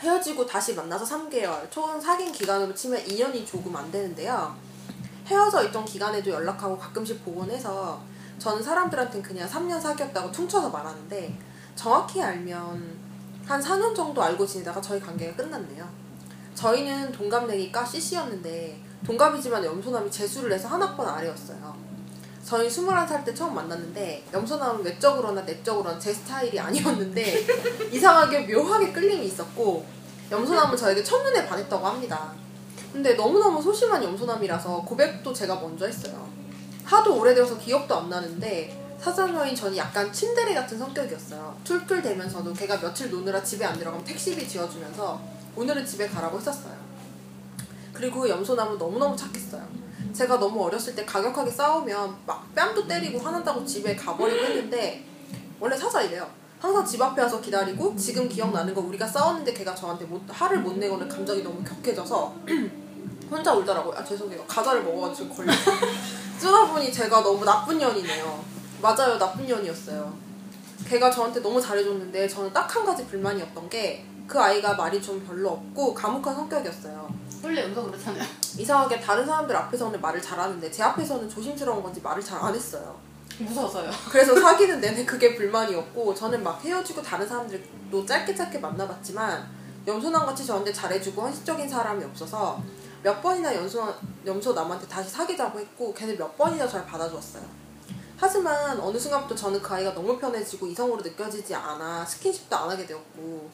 [0.00, 4.54] 헤어지고 다시 만나서 3개월, 총 사귄 기간으로 치면 2년이 조금 안 되는데요.
[5.24, 8.02] 헤어져 있던 기간에도 연락하고 가끔씩 보곤 해서
[8.38, 11.38] 저는 사람들한텐 그냥 3년 사귀었다고 퉁쳐서 말하는데
[11.74, 12.98] 정확히 알면
[13.46, 16.03] 한 4년 정도 알고 지내다가 저희 관계가 끝났네요.
[16.54, 21.74] 저희는 동갑내기가 CC였는데 동갑이지만 염소남이 재수를 해서 한 학번 아래였어요.
[22.44, 27.46] 저희 21살 때 처음 만났는데 염소남은 외적으로나 내적으로나 제 스타일이 아니었는데
[27.90, 29.84] 이상하게 묘하게 끌림이 있었고
[30.30, 32.32] 염소남은 저에게 첫눈에 반했다고 합니다.
[32.92, 36.28] 근데 너무너무 소심한 염소남이라서 고백도 제가 먼저 했어요.
[36.84, 41.56] 하도 오래되어서 기억도 안 나는데 사장여인 저는 약간 침대레 같은 성격이었어요.
[41.64, 45.20] 툴툴대면서도 걔가 며칠 노느라 집에 안 들어가면 택시비 지어주면서
[45.56, 46.74] 오늘은 집에 가라고 했었어요.
[47.92, 49.62] 그리고 염소남은 너무너무 착했어요.
[50.12, 55.04] 제가 너무 어렸을 때 가격하게 싸우면 막 뺨도 때리고 화난다고 집에 가버리고 했는데
[55.60, 56.28] 원래 사자 이래요.
[56.60, 60.76] 항상 집 앞에 와서 기다리고 지금 기억나는 거 우리가 싸웠는데 걔가 저한테 못, 화를 못
[60.78, 62.34] 내고는 감정이 너무 격해져서
[63.30, 63.96] 혼자 울더라고요.
[63.96, 64.44] 아 죄송해요.
[64.46, 65.72] 과자를 먹어가지고 걸렸어.
[66.38, 68.44] 쓰다 보니 제가 너무 나쁜 년이네요.
[68.80, 69.18] 맞아요.
[69.18, 70.14] 나쁜 년이었어요.
[70.88, 75.50] 걔가 저한테 너무 잘해줬는데 저는 딱 한 가지 불만이었던 게 그 아이가 말이 좀 별로
[75.50, 77.08] 없고 과묵한 성격이었어요.
[77.42, 78.24] 원래 염소 그렇잖아요.
[78.56, 82.96] 이상하게 다른 사람들 앞에서는 말을 잘하는데 제 앞에서는 조심스러운 건지 말을 잘 안 했어요.
[83.38, 83.90] 무서워서요.
[84.10, 89.46] 그래서 사귀는 내내 그게 불만이었고 저는 막 헤어지고 다른 사람들도 짧게 짧게 만나봤지만
[89.86, 92.62] 염소남같이 저한테 잘해주고 헌신적인 사람이 없어서
[93.02, 93.92] 몇 번이나 염소,
[94.24, 97.42] 염소남한테 다시 사귀자고 했고 걔는 몇 번이나 잘 받아주었어요.
[98.16, 103.50] 하지만 어느 순간부터 저는 그 아이가 너무 편해지고 이성으로 느껴지지 않아 스킨십도 안 하게 되었고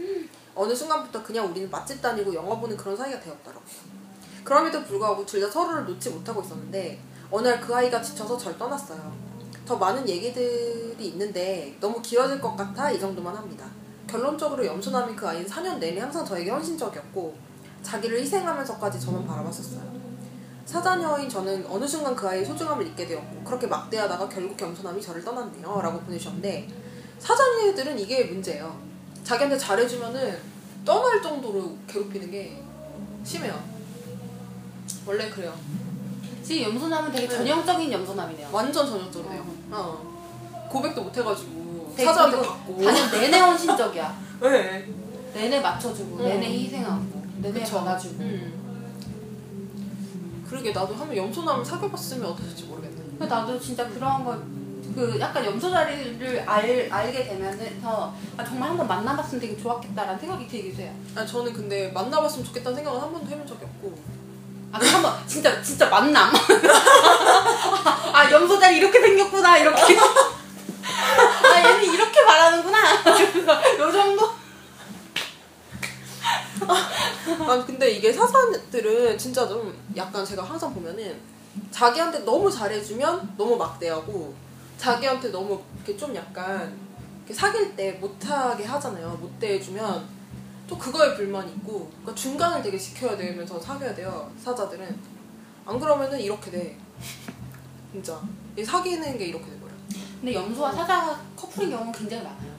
[0.55, 3.65] 어느 순간부터 그냥 우리는 맛집 다니고 영화 보는 그런 사이가 되었더라고요.
[4.45, 9.13] 그럼에도 불구하고 둘 다 서로를 놓지 못하고 있었는데 어느 날 그 아이가 지쳐서 절 떠났어요.
[9.67, 13.65] 더 많은 얘기들이 있는데 너무 길어질 것 같아 이 정도만 합니다.
[14.09, 17.37] 결론적으로 염소남인 그 아이는 4년 내내 항상 저에게 헌신적이었고
[17.83, 19.81] 자기를 희생하면서까지 저만 바라봤었어요.
[20.67, 25.81] 사자녀인 저는 어느 순간 그 아이의 소중함을 잊게 되었고 그렇게 막대하다가 결국 염소남이 저를 떠났네요
[25.81, 26.69] 라고 보내주셨는데
[27.19, 28.90] 사자녀들은 이게 문제예요.
[29.25, 30.39] 자기한테 잘해주면은
[30.85, 32.63] 떠날 정도로 괴롭히는 게
[33.25, 33.63] 심해요.
[35.07, 35.55] 원래 그래요.
[36.43, 37.37] 지금 염소남은 되게 네.
[37.37, 38.49] 전형적인 염소남이네요.
[38.51, 39.45] 완전 전형적이에요.
[39.71, 40.69] 어.
[40.71, 42.83] 고백도 못 해가지고 되게 사자한테 그리고 받고.
[42.83, 44.19] 다들 내내 헌신적이야.
[44.43, 44.89] 네.
[45.35, 46.25] 내내 맞춰주고, 음.
[46.25, 47.79] 내내 희생하고, 내내 그쵸.
[47.79, 48.23] 받아주고.
[48.23, 48.61] 음.
[50.49, 52.97] 그러게 나도 한번 염소남을 사귀어봤으면 어땠을지 모르겠네.
[53.19, 54.37] 근데 나도 진짜 그런 거,
[54.95, 60.83] 그 약간 염소 자리를 알, 알게 되면서 아, 정말 한번 만나봤으면 되게 좋았겠다라는 생각이 들기도
[60.83, 60.93] 해요.
[61.15, 63.95] 아 저는 근데 만나봤으면 좋겠다는 생각은 한 번도 해본 적이 없고.
[64.73, 66.33] 아, 그 한번 진짜 진짜 만남.
[68.13, 69.97] 아, 염소 자리 이렇게 생겼구나 이렇게.
[69.99, 72.79] 아, 얘는 이렇게 말하는구나.
[73.79, 74.41] 요 정도?
[76.69, 81.19] 아 근데 이게 사자들은 진짜 좀 약간 제가 항상 보면은
[81.71, 84.35] 자기한테 너무 잘해주면 너무 막대하고
[84.81, 86.75] 자기한테 너무 이렇게 좀 약간
[87.19, 89.11] 이렇게 사귈 때 못하게 하잖아요.
[89.21, 90.09] 못 대해주면
[90.67, 94.33] 또 그거에 불만이 있고 그러니까 중간을 되게 지켜야 되면서 사귀어야 돼요.
[94.43, 94.99] 사자들은
[95.67, 96.79] 안 그러면은 이렇게 돼.
[97.93, 98.19] 진짜
[98.57, 99.71] 이 사귀는 게 이렇게 돼버려.
[100.19, 102.51] 근데 염소와 사자가 커플인 경우는 굉장히 많아요.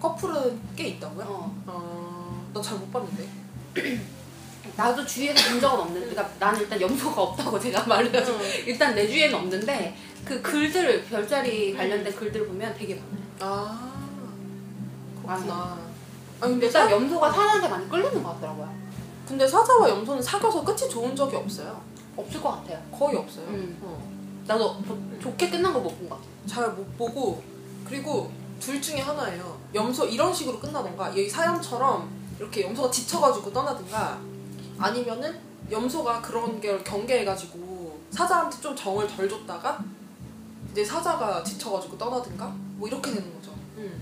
[0.00, 1.26] 커플은 꽤 있다고요?
[1.26, 1.62] 어.
[1.66, 3.28] 어, 난잘못 봤는데.
[4.76, 8.40] 나도 주위에서 본 적은 없는데, 그러니까 나는 일단 염소가 없다고 제가 말을 해서 응.
[8.66, 13.26] 일단 내 주위에는 없는데 그 글들 별자리 관련된 글들 보면 되게 많아요.
[13.40, 13.92] 아
[15.22, 15.54] 그렇구나.
[16.40, 18.68] 아 근데 일단 사, 염소가 사자한테 많이 끌리는 것 같더라고요.
[19.26, 21.80] 근데 사자와 염소는 사귀어서 끝이 좋은 적이 없어요.
[22.16, 22.82] 없을 것 같아요.
[22.92, 23.44] 거의 없어요.
[23.46, 23.78] 음.
[23.82, 24.16] 어.
[24.46, 26.22] 나도 뭐 좋게 끝난 거 못 본 것 같아.
[26.46, 27.42] 잘못 보고
[27.86, 29.58] 그리고 둘 중에 하나예요.
[29.74, 32.08] 염소 이런 식으로 끝나던가 여기 사연처럼
[32.38, 34.18] 이렇게 염소가 지쳐가지고 떠나든가
[34.78, 35.38] 아니면은
[35.70, 39.82] 염소가 그런 걸 경계해가지고 사자한테 좀 정을 덜 줬다가
[40.76, 43.50] 이제 사자가 지쳐가지고 떠나든가 뭐 이렇게 되는 거죠.
[43.78, 43.98] 음.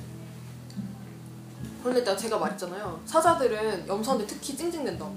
[1.80, 3.00] 그런데 일단 제가 말했잖아요.
[3.06, 5.14] 사자들은 염소한테 특히 찡찡댄다고.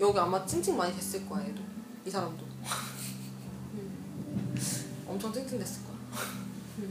[0.00, 1.60] 여기 아마 찡찡 많이 됐을 거야 얘도
[2.06, 2.46] 이 사람도.
[5.06, 5.96] 엄청 찡찡댔을 거야.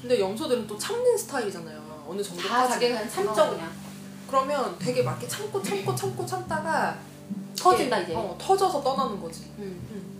[0.00, 2.06] 근데 염소들은 또 참는 스타일이잖아요.
[2.08, 2.48] 어느 정도까지.
[2.48, 3.70] 다 자기가 참죠 그냥.
[4.26, 6.98] 그러면 되게 막 이렇게 참고 참고 참고 참다가
[7.54, 8.14] 터진다 이제.
[8.14, 9.52] 어, 터져서 떠나는 거지.
[9.58, 10.19] 음.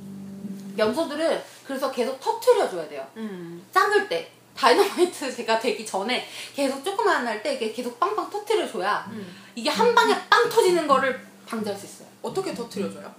[0.76, 3.06] 염소들은 그래서 계속 터트려줘야 돼요.
[3.16, 3.64] 음.
[3.72, 9.37] 작을 때 다이너마이트가 되기 전에 계속 조그만 할 때 이게 계속 빵빵 터트려줘야 음.
[9.54, 12.09] 이게 한 방에 빵 터지는 거를 방지할 수 있어요.
[12.22, 13.12] 어떻게 터트려줘요?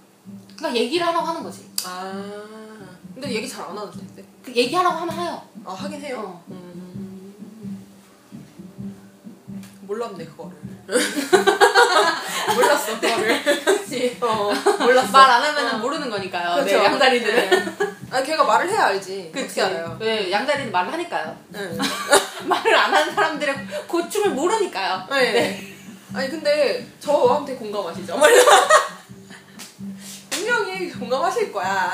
[0.56, 1.68] 그러니까 얘기를 하라고 하는 거지.
[1.84, 2.12] 아.
[3.14, 4.24] 근데 얘기 잘 안 하는 텐데.
[4.44, 5.42] 그 얘기하라고 하면 해요.
[5.64, 6.18] 아 하긴 해요.
[6.24, 6.44] 어.
[6.50, 7.34] 음.
[9.82, 10.52] 몰랐네 그거를.
[12.54, 13.42] 몰랐어 그거를.
[13.64, 14.16] 그치.
[14.20, 15.10] 어 몰랐어.
[15.12, 15.76] 말 안 하면 어.
[15.76, 16.62] 은 모르는 거니까요.
[16.64, 16.78] 그쵸.
[16.78, 17.50] 네, 양다리들은.
[17.50, 17.64] 네.
[18.10, 19.30] 아 걔가 말을 해야 알지.
[19.32, 19.62] 그치.
[19.62, 19.96] 알아요?
[20.00, 21.36] 네, 양다리는 말을 하니까요.
[21.48, 21.78] 네.
[22.44, 23.54] 말을 안 하는 사람들의
[23.86, 25.06] 고충을 모르니까요.
[25.10, 25.68] 네.
[26.14, 28.20] 아니 근데 저한테 공감하시죠?
[30.30, 31.92] 분명히 공감하실 거야.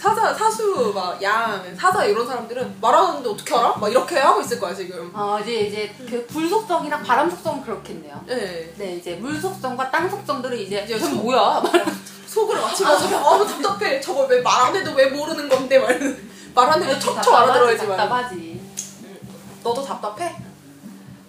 [0.00, 3.74] 사자, 사수, 막, 양, 사자 이런 사람들은 말하는데 어떻게 알아?
[3.76, 5.10] 막 이렇게 하고 있을 거야, 지금.
[5.14, 8.18] 어, 이제, 이제, 그, 불 속성이랑 바람 속성은 그렇겠네요.
[8.26, 8.72] 네.
[8.78, 11.62] 네, 이제, 물 속성과 땅 속성들은 이제, 이제 소- 뭐야?
[12.26, 14.00] 속으로 맞추면서, 아, 답답해.
[14.00, 16.16] 저걸 왜 말 안 해도 왜 모르는 건데, 말
[16.54, 17.96] 말안 해도 척척 알아들어야지, 말.
[17.98, 18.60] 답답하지.
[19.62, 20.34] 너도 답답해?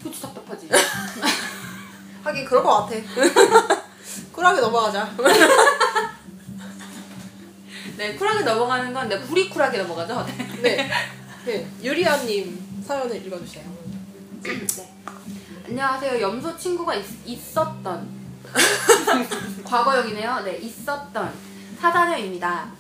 [0.02, 0.70] 그치, 답답하지.
[2.24, 2.96] 하긴 그럴 것 같아.
[4.32, 5.10] 쿨하게 넘어가자.
[8.02, 10.26] 네, 쿨하게 넘어가는 건, 네, 불이 쿨하게 넘어가죠.
[10.26, 10.62] 네.
[10.64, 10.90] 네.
[11.46, 11.68] 네.
[11.84, 13.64] 유리아님 사연을 읽어주세요.
[14.42, 14.68] 네.
[15.68, 16.20] 안녕하세요.
[16.20, 18.10] 염소 친구가 있, 었던
[19.64, 20.42] 과거형이네요.
[20.44, 21.32] 네, 있었던
[21.80, 22.72] 사자녀입니다.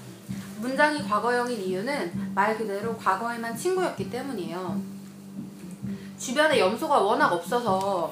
[0.57, 4.81] 문장이 과거형인 이유는 말 그대로 과거에만 친구였기 때문이에요.
[6.17, 8.11] 주변에 염소가 워낙 없어서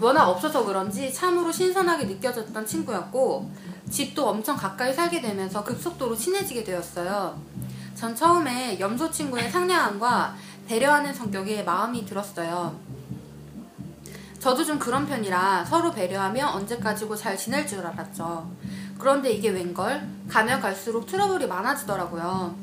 [0.00, 3.48] 워낙 없어서 그런지 참으로 신선하게 느껴졌던 친구였고
[3.90, 7.40] 집도 엄청 가까이 살게 되면서 급속도로 친해지게 되었어요.
[7.94, 10.36] 전 처음에 염소 친구의 상냥함과
[10.68, 12.78] 배려하는 성격에 마음이 들었어요.
[14.38, 18.48] 저도 좀 그런 편이라 서로 배려하며 언제까지고 잘 지낼 줄 알았죠.
[18.98, 20.06] 그런데 이게 웬걸?
[20.28, 22.54] 가면 갈수록 트러블이 많아지더라고요.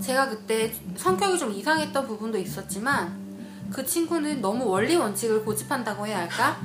[0.00, 3.26] 제가 그때 성격이 좀 이상했던 부분도 있었지만
[3.72, 6.56] 그 친구는 너무 원리 원칙을 고집한다고 해야 할까?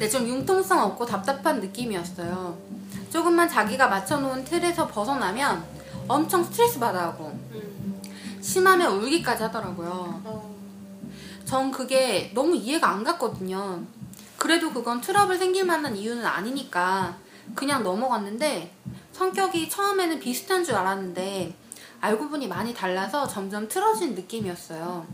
[0.00, 2.56] 네, 좀 융통성 없고 답답한 느낌이었어요.
[3.12, 5.62] 조금만 자기가 맞춰놓은 틀에서 벗어나면
[6.08, 7.38] 엄청 스트레스 받아하고
[8.40, 10.22] 심하면 울기까지 하더라고요.
[10.24, 10.56] 어,
[11.44, 13.82] 전 그게 너무 이해가 안 갔거든요.
[14.38, 17.18] 그래도 그건 트러블 생길 만한 이유는 아니니까
[17.54, 18.72] 그냥 넘어갔는데
[19.12, 21.54] 성격이 처음에는 비슷한 줄 알았는데
[22.00, 25.06] 알고 보니 많이 달라서 점점 틀어진 느낌이었어요.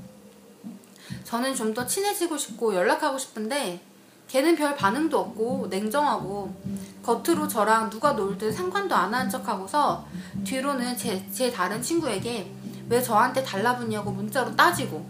[1.24, 3.80] 저는 좀 더 친해지고 싶고 연락하고 싶은데
[4.28, 6.54] 걔는 별 반응도 없고 냉정하고
[7.02, 10.04] 겉으로 저랑 누가 놀든 상관도 안 하는 척하고서
[10.44, 12.52] 뒤로는 제, 제 다른 친구에게
[12.88, 15.08] 왜 저한테 달라붙냐고 문자로 따지고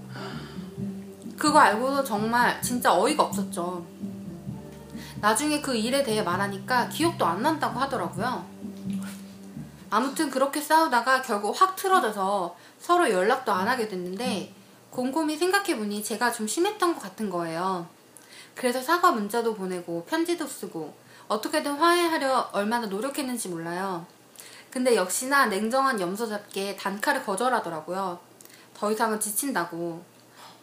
[1.36, 3.84] 그거 알고도 정말 진짜 어이가 없었죠.
[5.20, 8.44] 나중에 그 일에 대해 말하니까 기억도 안 난다고 하더라고요.
[9.88, 14.52] 아무튼 그렇게 싸우다가 결국 확 틀어져서 서로 연락도 안 하게 됐는데
[14.90, 17.86] 곰곰이 생각해보니 제가 좀 심했던 것 같은 거예요.
[18.56, 20.92] 그래서 사과 문자도 보내고 편지도 쓰고
[21.28, 24.04] 어떻게든 화해하려 얼마나 노력했는지 몰라요.
[24.70, 28.18] 근데 역시나 냉정한 염소잡게 단칼에 거절하더라고요.
[28.74, 30.02] 더 이상은 지친다고.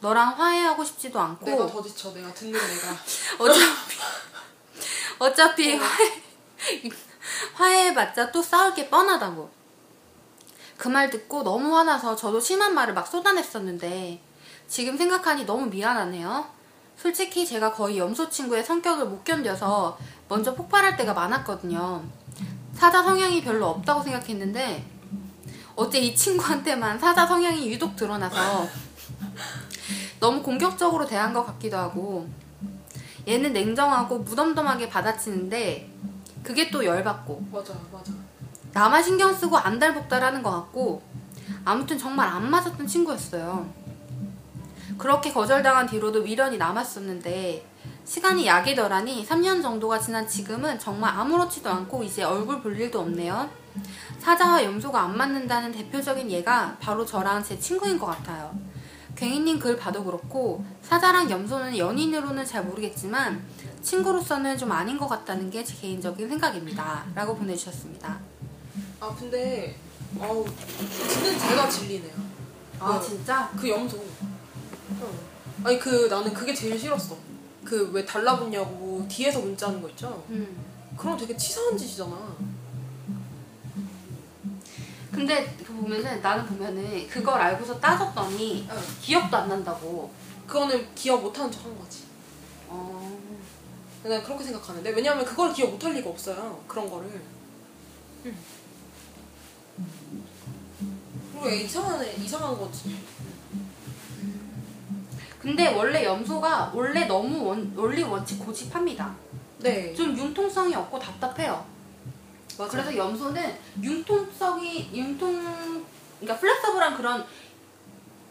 [0.01, 2.97] 너랑 화해하고 싶지도 않고 내가 더 지쳐, 내가 듣는 내가.
[3.39, 3.97] 어차피
[5.19, 6.21] 어차피 화해
[7.53, 9.49] 화해해봤자 또 싸울 게 뻔하다고.
[10.77, 14.21] 그 말 듣고 너무 화나서 저도 심한 말을 막 쏟아냈었는데
[14.67, 16.52] 지금 생각하니 너무 미안하네요.
[16.97, 19.97] 솔직히 제가 거의 염소 친구의 성격을 못 견뎌서
[20.29, 22.03] 먼저 폭발할 때가 많았거든요.
[22.73, 24.85] 사자 성향이 별로 없다고 생각했는데
[25.75, 28.67] 어째 이 친구한테만 사자 성향이 유독 드러나서
[30.19, 32.27] 너무 공격적으로 대한 것 같기도 하고
[33.27, 35.89] 얘는 냉정하고 무덤덤하게 받아치는데
[36.43, 38.11] 그게 또 열받고 맞아, 맞아.
[38.73, 41.01] 나만 신경 쓰고 안달복달하는 것 같고
[41.65, 43.82] 아무튼 정말 안 맞았던 친구였어요.
[44.97, 47.65] 그렇게 거절당한 뒤로도 미련이 남았었는데
[48.05, 53.49] 시간이 약이더라니 3년 정도가 지난 지금은 정말 아무렇지도 않고 이제 얼굴 볼 일도 없네요.
[54.19, 58.53] 사자와 염소가 안 맞는다는 대표적인 예가 바로 저랑 제 친구인 것 같아요.
[59.15, 63.43] 괭이님 글 봐도 그렇고 사자랑 염소는 연인으로는 잘 모르겠지만
[63.81, 67.05] 친구로서는 좀 아닌 것 같다는 게 제 개인적인 생각입니다.
[67.13, 68.17] 라고 보내주셨습니다.
[68.99, 69.77] 아, 근데,
[70.19, 70.45] 아우,
[70.77, 72.13] 진짜 제가 진리네요.
[72.79, 72.99] 아 어.
[72.99, 73.49] 진짜?
[73.57, 73.97] 그 염소.
[75.01, 75.13] 어.
[75.63, 77.17] 아니, 그, 나는 그게 제일 싫었어.
[77.63, 80.23] 그, 왜 달라붙냐고 뒤에서 문자하는 거 있죠?
[80.29, 80.57] 음.
[80.97, 82.35] 그럼 되게 치사한 짓이잖아.
[85.11, 88.75] 근데 그 보면은 나는 보면은 그걸 알고서 따졌더니 어.
[89.01, 90.11] 기억도 안 난다고.
[90.47, 92.03] 그거는 기억 못하는 척한 거지.
[92.67, 93.19] 어.
[94.03, 97.21] 난 그렇게 생각하는데 왜냐하면 그걸 기억 못할 리가 없어요 그런 거를
[101.43, 102.97] 그러니까 이상한 애, 이상한 거지.
[105.43, 109.13] 근데 원래 염소가 원래 너무 원, 원리 원칙 고집합니다.
[109.59, 109.93] 네.
[109.93, 111.65] 좀 융통성이 없고 답답해요.
[112.57, 112.71] 맞아.
[112.71, 115.83] 그래서 염소는 융통성이 융통
[116.21, 117.25] 그러니까 플렉서블한 그런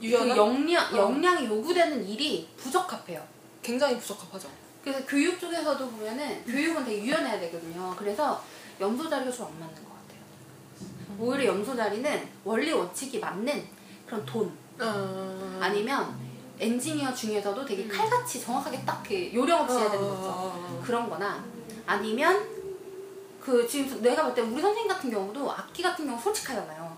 [0.00, 0.96] 그 유연한 역량 어.
[0.96, 3.22] 역량이 요구되는 일이 부적합해요.
[3.62, 4.48] 굉장히 부적합하죠.
[4.82, 7.94] 그래서 교육 쪽에서도 보면은 교육은 되게 유연해야 되거든요.
[7.98, 8.42] 그래서
[8.80, 11.18] 염소 자리가 좀 안 맞는 것 같아요.
[11.18, 13.62] 오히려 염소 자리는 원리 원칙이 맞는
[14.06, 15.58] 그런 돈 어...
[15.60, 16.31] 아니면
[16.62, 17.88] 엔지니어 중에서도 되게 음.
[17.88, 20.26] 칼같이 정확하게 딱그 요령 없이 해야 되는 거 있죠.
[20.28, 20.82] 어...
[20.84, 21.44] 그런 거나
[21.86, 22.46] 아니면
[23.40, 26.96] 그 지금 내가 볼 때 우리 선생님 같은 경우도 악기 같은 경우 솔직하잖아요.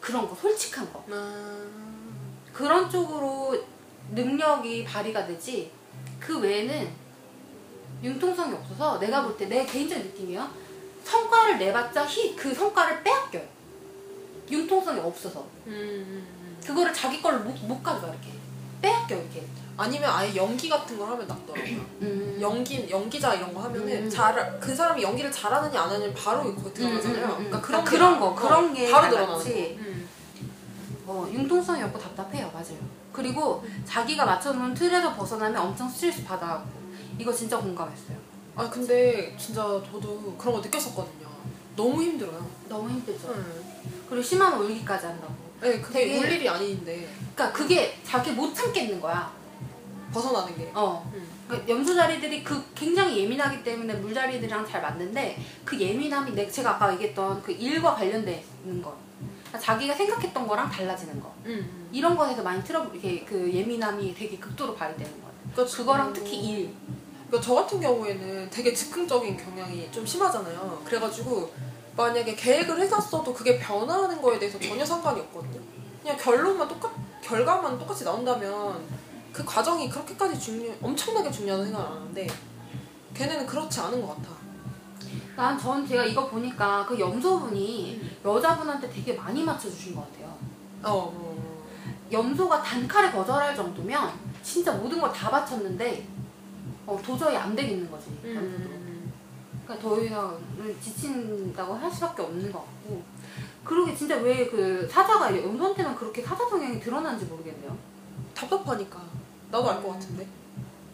[0.00, 1.02] 그런 거 솔직한 거.
[1.08, 2.26] 음...
[2.52, 3.56] 그런 쪽으로
[4.12, 5.72] 능력이 발휘가 되지
[6.20, 6.88] 그 외에는
[8.02, 10.66] 융통성이 없어서 내가 볼 때 내 개인적인 느낌이요.
[11.04, 13.42] 성과를 내봤자 히, 그 성과를 빼앗겨요.
[14.50, 15.46] 융통성이 없어서.
[15.66, 16.26] 음...
[16.66, 18.28] 그거를 자기 걸로 못, 못 가져가 이렇게
[18.86, 19.44] 빼앗겨 이렇게
[19.76, 21.80] 아니면 아예 연기 같은 걸 하면 낫더라고요.
[22.02, 22.38] 음.
[22.40, 24.10] 연기 연기자 이런 거 하면은 음.
[24.10, 27.26] 잘그 사람이 연기를 잘하느냐 안 하느냐 바로 거기 들어가잖아요.
[27.26, 27.60] 음, 음, 음, 음.
[27.60, 29.26] 그러니까 그런, 게 그런 거 어, 그런 게 바로.
[29.26, 29.42] 거.
[29.42, 30.08] 음.
[31.08, 32.78] 어, 융통성이 없고 답답해요 맞아요
[33.12, 36.68] 그리고 자기가 맞춰놓은 틀에서 벗어나면 엄청 스트레스 받아갖고
[37.16, 38.18] 이거 진짜 공감했어요
[38.56, 41.26] 아 근데 진짜 저도 그런 거 느꼈었거든요.
[41.76, 42.44] 너무 힘들어요.
[42.68, 43.62] 너무 힘들죠 음.
[44.08, 49.00] 그리고 심한 울기까지 한다고 네, 그게 되게- 울 일이 아닌데 그러니까 그게 자기 못 참겠는
[49.00, 49.30] 거야.
[50.12, 50.70] 벗어나는 게.
[50.74, 51.10] 어.
[51.14, 51.26] 음.
[51.48, 57.42] 그러니까 염소자리들이 그 굉장히 예민하기 때문에 물자리들이랑 잘 맞는데 그 예민함이 내 제가 아까 얘기했던
[57.42, 58.96] 그 일과 관련돼 있는 거.
[59.46, 61.32] 그러니까 자기가 생각했던 거랑 달라지는 거.
[61.46, 61.88] 음.
[61.92, 65.34] 이런 것에서 많이 트러블 이렇게 그 예민함이 되게 극도로 발휘되는 거예요.
[65.52, 66.70] 그러니까 그거랑 저- 특히 일.
[67.28, 70.82] 그러니까 저 같은 경우에는 되게 즉흥적인 경향이 좀 심하잖아요.
[70.84, 71.52] 그래가지고
[71.96, 75.60] 만약에 계획을 해놨어도 그게 변화하는 거에 대해서 전혀 상관이 없거든요.
[76.02, 76.90] 그냥 결론만 똑같,
[77.22, 78.84] 결과만 똑같이 나온다면
[79.32, 82.26] 그 과정이 그렇게까지 중요, 엄청나게 중요하다고 생각 안 하는데
[83.14, 84.36] 걔네는 그렇지 않은 것 같아.
[85.36, 90.34] 난 전 제가 이거 보니까 그 염소분이 여자분한테 되게 많이 맞춰주신 것 같아요.
[90.82, 91.62] 어, 어.
[92.10, 96.06] 염소가 단칼에 거절할 정도면 진짜 모든 걸 다 바쳤는데
[96.86, 98.06] 어, 도저히 안 되겠는 거지.
[98.24, 98.75] 음.
[99.66, 100.38] 그러니까 더 이상
[100.80, 103.02] 지친다고 할 수밖에 없는 것 같고
[103.64, 107.76] 그러게 진짜 왜 그 사자가 염소한테는 그렇게 사자 성향이 드러나는지 모르겠네요.
[108.34, 109.02] 답답하니까
[109.50, 110.26] 나도 알 것 같은데.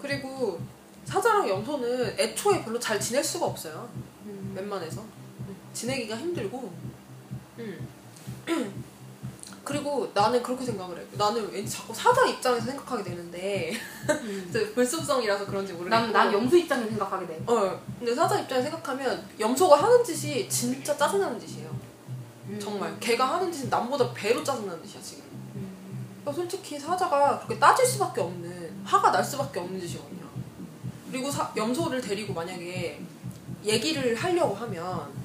[0.01, 0.59] 그리고
[1.05, 3.89] 사자랑 염소는 애초에 별로 잘 지낼 수가 없어요.
[4.25, 4.53] 음.
[4.57, 5.03] 웬만해서
[5.75, 6.73] 지내기가 힘들고
[7.59, 7.89] 음.
[9.65, 13.73] 그리고 나는 그렇게 생각을 해 나는 왠지 자꾸 사자 입장에서 생각하게 되는데
[14.11, 14.51] 음.
[14.75, 17.43] 불습성이라서 그런지 모르겠고 난, 난 염소 입장에서 생각하게 돼.
[17.47, 21.71] 어 근데 사자 입장에서 생각하면 염소가 하는 짓이 진짜 짜증나는 짓이에요
[22.49, 22.59] 음.
[22.61, 25.23] 정말 걔가 하는 짓은 남보다 배로 짜증나는 짓이야 지금
[25.55, 25.77] 음.
[26.23, 30.23] 그러니까 솔직히 사자가 그렇게 따질 수밖에 없는 화가 날 수밖에 없는 짓이거든요.
[31.11, 33.01] 그리고 사- 염소를 데리고 만약에
[33.65, 35.22] 얘기를 하려고 하면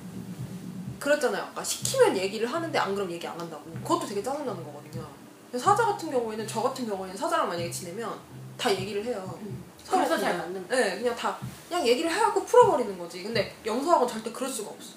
[1.00, 1.44] 그랬잖아요.
[1.44, 3.64] 아까 시키면 얘기를 하는데 안 그럼 얘기 안 한다고.
[3.84, 5.06] 그것도 되게 짜증나는 거거든요.
[5.54, 8.20] 사자 같은 경우에는 저 같은 경우에는 사자랑 만약에 지내면
[8.58, 9.38] 다 얘기를 해요.
[9.42, 9.64] 음.
[9.90, 10.76] 그래서 잘 맞는 거.
[10.76, 11.38] 네, 그냥 다
[11.70, 13.24] 그냥 얘기를 하고 풀어버리는 거지.
[13.24, 14.96] 근데 염소하고는 절대 그럴 수가 없어.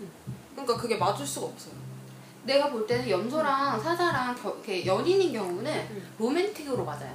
[0.00, 0.10] 음.
[0.54, 1.74] 그러니까 그게 맞을 수가 없어요.
[2.44, 6.14] 내가 볼 때는 염소랑 사자랑 겨, 이렇게 연인인 경우는 음.
[6.18, 7.14] 로맨틱으로 맞아요.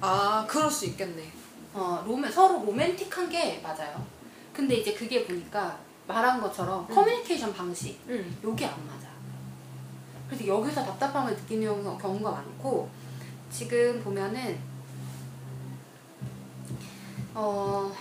[0.00, 1.30] 아, 그럴 수 있겠네.
[1.72, 4.04] 어, 로맨, 서로 로맨틱한 게 맞아요.
[4.52, 6.94] 근데 이제 그게 보니까 말한 것처럼 음.
[6.94, 8.36] 커뮤니케이션 방식, 음.
[8.44, 9.06] 요게 안 맞아.
[10.28, 12.88] 그래서 여기서 답답함을 느끼는 경우- 경우가 많고,
[13.50, 14.58] 지금 보면은,
[17.34, 17.92] 어,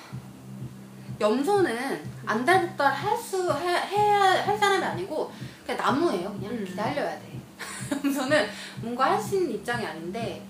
[1.20, 5.32] 염소는 안달복달 할 수, 해, 해야, 할 사람이 아니고,
[5.66, 6.32] 그냥 나무예요.
[6.34, 6.66] 그냥 음.
[6.66, 7.40] 기다려야 돼.
[8.04, 8.48] 염소는
[8.82, 10.46] 뭔가 할 수 있는 입장이 아닌데,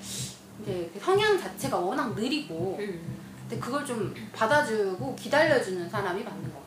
[0.61, 3.15] 이제 그 성향 자체가 워낙 느리고, 음.
[3.47, 6.64] 근데 그걸 좀 받아주고 기다려주는 사람이 맞는 것 같아요.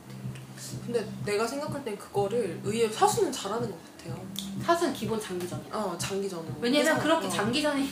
[0.89, 4.27] 근데 내가 생각할 땐 그거를 의외로 사수는 잘하는 것 같아요.
[4.65, 5.69] 사수는 기본 장기전이야.
[5.75, 6.55] 어, 장기전으로.
[6.63, 7.91] 왜냐면 그래서- 그렇게 어, 장기전이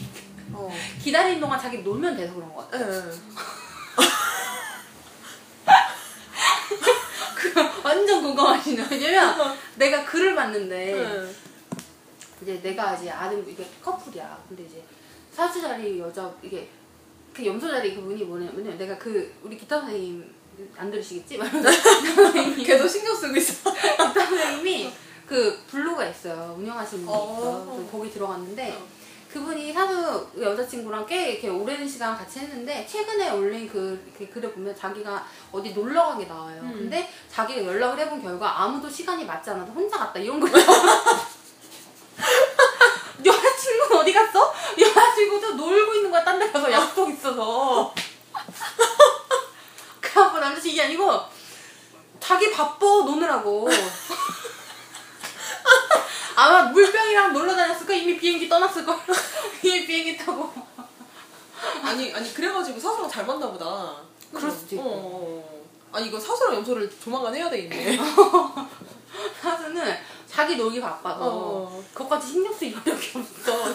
[0.55, 0.73] 어.
[1.03, 2.91] 기다리는 동안 자기 놀면 돼서 그런 것 같아.
[2.91, 3.03] 예, 예.
[7.85, 8.87] 완전 공감하시네.
[8.91, 11.35] 왜냐면 내가 글을 봤는데 예.
[12.41, 14.43] 이제 내가 이제 아는 이게 커플이야.
[14.49, 14.83] 근데 이제
[15.33, 16.67] 사수 자리 여자 이게
[17.35, 20.35] 그 염소 자리 그분이 뭐냐면 내가 그 우리 기타 선생님
[20.77, 21.39] 안 들으시겠지?
[21.39, 21.71] 말하면서
[22.65, 23.71] 걔도 신경 쓰고 있어.
[24.15, 24.93] 선생님이
[25.27, 26.55] 그 블로그가 있어요.
[26.59, 27.79] 운영하시는 분이 어.
[27.81, 27.91] 있어.
[27.91, 28.87] 거기 들어갔는데 어.
[29.33, 34.75] 그분이 사수 여자친구랑 꽤 이렇게 오랜 시간 같이 했는데 최근에 올린 그, 그 글을 보면
[34.75, 36.61] 자기가 어디 놀러 가게 나와요.
[36.63, 36.73] 음.
[36.73, 40.47] 근데 자기가 연락을 해본 결과 아무도 시간이 맞지 않아서 혼자 갔다 이런 거.
[44.07, 44.53] 어디 갔어?
[44.77, 47.93] 이래가지고도 놀고 있는 거야 딴 데 가서 약속 있어서
[50.37, 51.21] 그래갖고 남자친구 이게 아니고
[52.21, 53.69] 자기 바빠 노느라고
[56.37, 58.97] 아마 물병이랑 놀러 다녔을까 이미 비행기 떠났을걸
[59.63, 60.53] 이미 비행기 타고
[61.83, 63.97] 아니 아니 그래가지고 사수랑 잘 맞나 보다.
[64.33, 64.85] 그럴 수도 있고.
[64.85, 65.67] 어, 어, 어.
[65.93, 67.99] 아니 이거 사수랑 염소를 조만간 해야 되겠네.
[69.41, 69.97] 사수는
[70.29, 71.83] 자기 놀기 바빠서 어.
[71.95, 73.75] 그것까지 신경 쓸 여력이 없어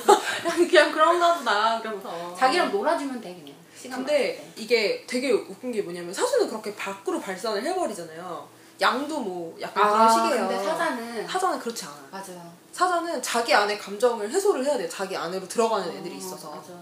[0.56, 2.36] 그냥, 그런가 보다 그러면서 어.
[2.38, 4.52] 자기랑 놀아주면 돼 그냥 시간 근데.
[4.56, 8.48] 이게 되게 웃긴 게 뭐냐면 사수는 그렇게 밖으로 발산을 해버리잖아요.
[8.80, 10.48] 양도 뭐 약간 그런 아 식이에요.
[10.48, 11.98] 근데 사자는 사자는 그렇지 않아.
[12.12, 14.88] 맞아요 사자는 자기 안에 감정을 해소를 해야 돼.
[14.90, 16.50] 자기 안으로 들어가는 애들이 어, 있어서.
[16.52, 16.74] 맞아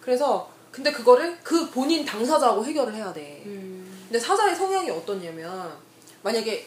[0.00, 3.42] 그래서 근데 그거를 그 본인 당사자하고 해결을 해야 돼.
[3.46, 4.06] 음.
[4.08, 5.76] 근데 사자의 성향이 어떠냐면
[6.22, 6.66] 만약에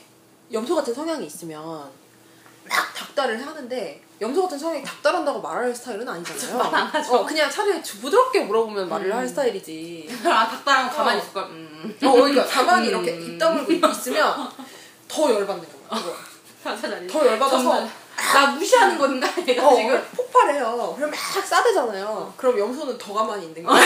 [0.51, 1.89] 염소 같은 성향이 있으면
[2.69, 6.57] 막 닥달을 하는데 염소 같은 성향이 닥달한다고 말할 스타일은 아니잖아요.
[6.63, 7.15] 말안 하죠.
[7.15, 9.17] 어, 그냥 차라리 부드럽게 물어보면 말을 음.
[9.17, 10.09] 할 스타일이지.
[10.25, 10.47] 아
[10.89, 11.21] 가만히 어.
[11.21, 11.97] 있을 걸 음.
[12.03, 12.89] 어, 그러니까 가만히 음.
[12.89, 14.49] 이렇게 입 다물고 있으면
[15.07, 16.01] 더 열받는 거야.
[17.07, 20.93] 더 열받아서 정말 나 무시하는 건가 어, 지금 폭발해요.
[20.95, 22.33] 그럼 막 싸대잖아요.
[22.37, 23.83] 그럼 염소는 더 가만히 있는 거야.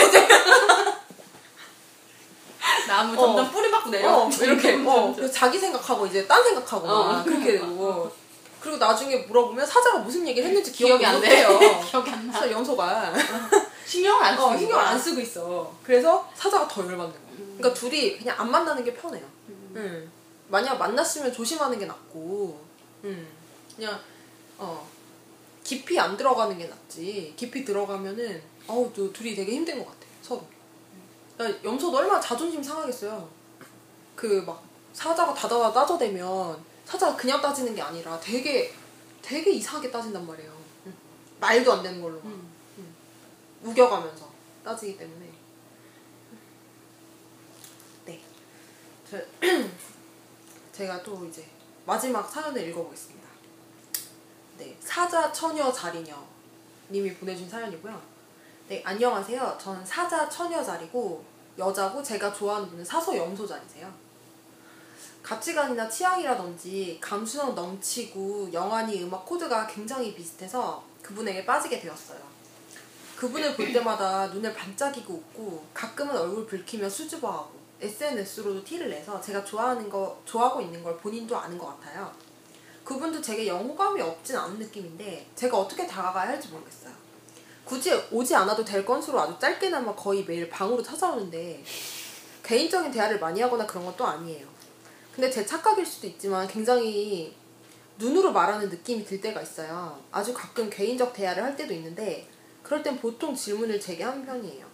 [2.86, 3.26] 나무 어.
[3.26, 7.04] 점점 뿌리 박고 내려 어, 이렇게 어, 자기 생각하고 이제 딴 생각하고 어.
[7.12, 8.10] 막 그렇게 되고
[8.60, 11.28] 그리고 나중에 물어보면 사자가 무슨 얘기를 했는지 기억이 안 돼.
[11.28, 11.58] 돼요.
[11.88, 12.50] 기억이 안 나.
[12.50, 13.12] 염소가
[13.86, 15.74] 신경을 안 쓰고 어, 신경 안 쓰고 있어.
[15.82, 17.20] 그래서 사자가 더 열받는 거야.
[17.56, 19.24] 그러니까 둘이 그냥 안 만나는 게 편해요.
[19.48, 20.10] 음.
[20.48, 22.60] 만약 만났으면 조심하는 게 낫고,
[23.04, 23.28] 음.
[23.76, 23.98] 그냥
[24.58, 24.86] 어
[25.64, 27.32] 깊이 안 들어가는 게 낫지.
[27.36, 30.44] 깊이 들어가면은 어우 또 둘이 되게 힘든 것 같아 서로.
[31.36, 33.28] 그러니까 염소도 얼마나 자존심 상하겠어요.
[34.16, 38.72] 그 막 사자가 다다다 따져대면 사자가 그냥 따지는 게 아니라 되게
[39.22, 40.52] 되게 이상하게 따진단 말이에요.
[40.86, 40.94] 음.
[41.40, 42.24] 말도 안 되는 걸로 막.
[42.26, 42.50] 음.
[43.62, 44.30] 우겨가면서
[44.64, 45.30] 따지기 때문에
[48.06, 48.20] 네
[49.08, 49.18] 저,
[50.72, 51.46] 제가 또 이제
[51.84, 53.28] 마지막 사연을 읽어보겠습니다
[54.58, 56.16] 네 사자 처녀 자리녀
[56.90, 58.00] 님이 보내준 사연이고요
[58.68, 61.24] 네 안녕하세요 저는 사자 처녀 자리고
[61.58, 63.92] 여자고 제가 좋아하는 분은 사소 염소 자리세요
[65.22, 72.18] 가치관이나 취향이라든지 감수성 넘치고 영화니 음악 코드가 굉장히 비슷해서 그분에게 빠지게 되었어요
[73.16, 79.90] 그분을 볼 때마다 눈을 반짝이고 웃고 가끔은 얼굴 붉히며 수줍어하고 SNS로도 티를 내서 제가 좋아하는
[79.90, 82.10] 거 좋아하고 있는 걸 본인도 아는 것 같아요.
[82.82, 86.92] 그분도 제게 영 호감이 없진 않은 느낌인데 제가 어떻게 다가가야 할지 모르겠어요.
[87.64, 91.62] 굳이 오지 않아도 될 건수로 아주 짧게나마 거의 매일 방으로 찾아오는데
[92.42, 94.46] 개인적인 대화를 많이 하거나 그런 것도 아니에요.
[95.20, 97.36] 근데 제 착각일 수도 있지만 굉장히
[97.98, 100.00] 눈으로 말하는 느낌이 들 때가 있어요.
[100.10, 102.26] 아주 가끔 개인적 대화를 할 때도 있는데
[102.62, 104.64] 그럴 땐 보통 질문을 제게 하는 편이에요.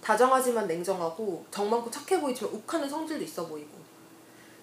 [0.00, 3.68] 다정하지만 냉정하고 정 많고 착해 보이지만 욱하는 성질도 있어 보이고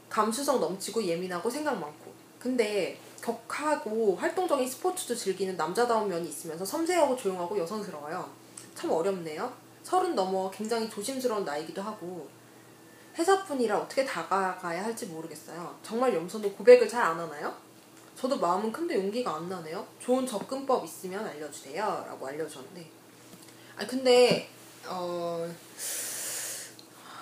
[0.09, 7.59] 감수성 넘치고 예민하고 생각 많고 근데 격하고 활동적인 스포츠도 즐기는 남자다운 면이 있으면서 섬세하고 조용하고
[7.59, 8.27] 여성스러워요.
[8.73, 9.53] 참 어렵네요.
[9.83, 12.38] 서른 넘어 굉장히 조심스러운 나이기도 하고
[13.17, 15.75] 회사뿐이라 어떻게 다가가야 할지 모르겠어요.
[15.83, 17.53] 정말 염소는 고백을 잘 안 하나요?
[18.15, 19.85] 저도 마음은 큰데 용기가 안 나네요.
[19.99, 22.05] 좋은 접근법 있으면 알려주세요.
[22.07, 22.85] 라고 알려주셨는데.
[23.77, 24.49] 아니, 근데,
[24.85, 25.49] 어,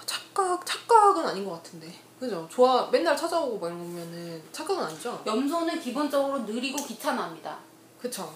[0.06, 1.94] 착각, 착각은 아닌 것 같은데.
[2.20, 2.48] 그죠?
[2.50, 5.22] 좋아, 맨날 찾아오고 막 이러면은 착각은 아니죠?
[5.26, 7.60] 염소는 기본적으로 느리고 귀찮아합니다.
[8.02, 8.34] 그쵸.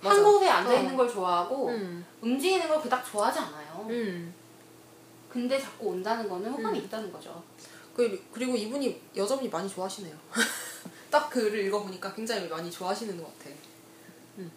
[0.00, 0.96] 한 곳에 앉아 있는 어.
[0.98, 2.04] 걸 좋아하고 음.
[2.20, 3.86] 움직이는 걸 그닥 좋아하지 않아요.
[3.88, 4.32] 음.
[5.34, 6.84] 근데 자꾸 온다는 거는 호감이 음.
[6.84, 7.42] 있다는 거죠.
[7.96, 10.16] 그- 그리고 이분이 여자분이 많이 좋아하시네요.
[11.10, 13.50] 딱 글을 읽어보니까 굉장히 많이 좋아하시는 것 같아.
[14.38, 14.52] 음.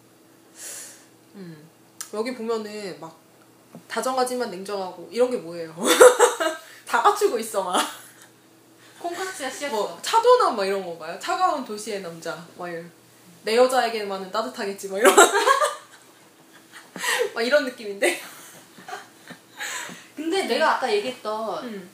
[1.34, 1.68] 음.
[2.14, 3.16] 여기 보면은 막
[3.88, 5.74] 다정하지만 냉정하고 이런 게 뭐예요?
[6.86, 7.84] 다 갖추고 있어 막.
[9.00, 9.74] 콩깍지가 씌었어.
[9.74, 11.18] 뭐 차도남 막 이런 건가요?
[11.18, 12.46] 차가운 도시의 남자.
[12.56, 12.88] 막 이런.
[13.42, 15.12] 내 여자에게만은 따뜻하겠지 막 이런.
[17.34, 18.20] 막 이런 느낌인데.
[20.28, 21.88] 근데 내가 아까 얘기했던 음.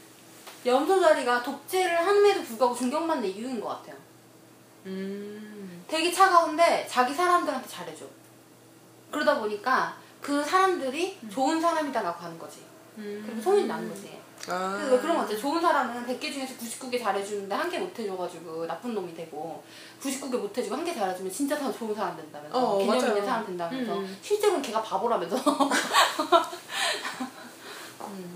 [0.67, 3.95] 염소 자리가 독재를 함에도 불구하고 존경받는 이유인 것 같아요.
[4.87, 5.85] 음.
[5.87, 8.05] 되게 차가운데 자기 사람들한테 잘해줘.
[9.13, 12.63] 그러다 보니까 그 사람들이 좋은 사람이다라고 하는 거지.
[12.97, 14.19] 그리고 소문이 나는 거지.
[14.49, 14.77] 아.
[14.91, 15.37] 그 그런 거 같아.
[15.39, 19.63] 좋은 사람은 100개 중에서 99개 잘해주는데 한 개 못해줘가지고 나쁜 놈이 되고
[20.03, 23.09] 99개 못해주고 한 개 잘해주면 진짜 다 좋은 사람 된다면서 어, 개념 맞아요.
[23.11, 24.19] 있는 사람 된다면서 음.
[24.23, 25.37] 실제로는 걔가 바보라면서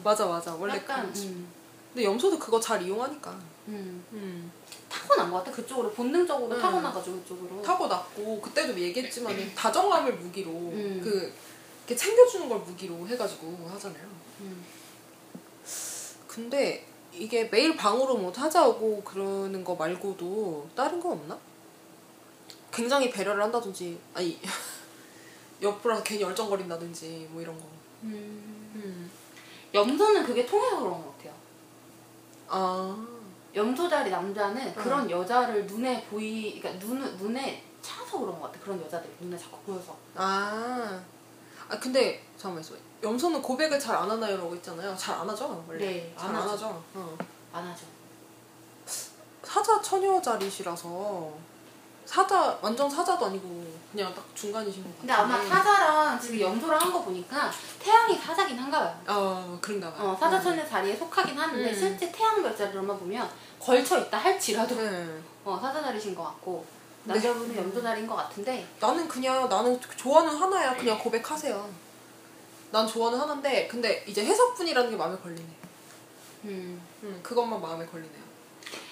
[0.05, 0.55] 맞아 맞아.
[0.55, 1.29] 원래 약간 그렇지.
[1.29, 1.49] 음,
[1.93, 3.31] 근데 염소도 그거 잘 이용하니까.
[3.69, 4.05] 음.
[4.13, 4.53] 음.
[4.89, 5.53] 타고난 것 같아.
[5.53, 6.61] 그쪽으로 본능적으로 음.
[6.61, 7.63] 타고나가지고 그쪽으로.
[7.63, 11.01] 타고났고 그때도 얘기했지만 다정함을 무기로 음.
[11.03, 11.33] 그
[11.87, 14.05] 이렇게 챙겨주는 걸 무기로 해가지고 하잖아요.
[14.41, 14.65] 음.
[16.27, 21.39] 근데 이게 매일 방으로 뭐 찾아오고 그러는 거 말고도 다른 거 없나?
[22.73, 24.39] 굉장히 배려를 한다든지 아니
[25.61, 27.65] 옆으로 괜히 열정거린다든지 뭐 이런 거.
[28.05, 28.13] 음.
[28.13, 28.58] 음.
[29.75, 31.33] 염소는 그게 통해서 그런 것 같아요.
[32.49, 33.07] 아.
[33.55, 38.61] 염소자리 남자는 그런 여자를 눈에 보이, 그러니까 눈, 눈에 차서 그런 것 같아.
[38.65, 39.97] 그런 여자들 눈에 자꾸 보여서.
[40.15, 41.01] 아.
[41.69, 42.75] 아 근데 잠깐만 있어.
[43.03, 44.97] 염소는 고백을 잘 안 하나요 라고 했잖아요.
[44.97, 45.79] 잘 안 하죠 원래.
[45.87, 46.53] 네, 잘안안 하죠.
[46.67, 46.83] 하죠.
[46.95, 47.19] 어.
[47.53, 47.85] 안 하죠.
[49.43, 51.33] 사자 처녀 자리시라서
[52.13, 55.27] 사자 완전 사자도 아니고 그냥 딱 중간이신 것 근데 같아요.
[55.35, 58.97] 아마 사자랑 지금 염소랑 한 거 보니까 태양이 사자긴 한가 봐요.
[59.09, 60.09] 어 그런가 봐요.
[60.09, 61.75] 어, 사자천의 자리에 속하긴 하는데 음.
[61.75, 63.29] 실제 태양 별자리로만 보면
[63.61, 65.21] 걸쳐 있다 할지라도 네.
[65.45, 66.65] 어, 사자 자리신 것 같고
[67.05, 67.13] 네.
[67.13, 71.69] 남자분은 염소 자리인 것 같은데 나는 그냥 나는 좋아는 하나야 그냥 고백하세요.
[72.71, 75.49] 난 좋아는 하는데 근데 이제 해석분이라는 게 마음에 걸리네.
[76.45, 76.81] 음.
[77.03, 78.28] 음 그것만 마음에 걸리네요.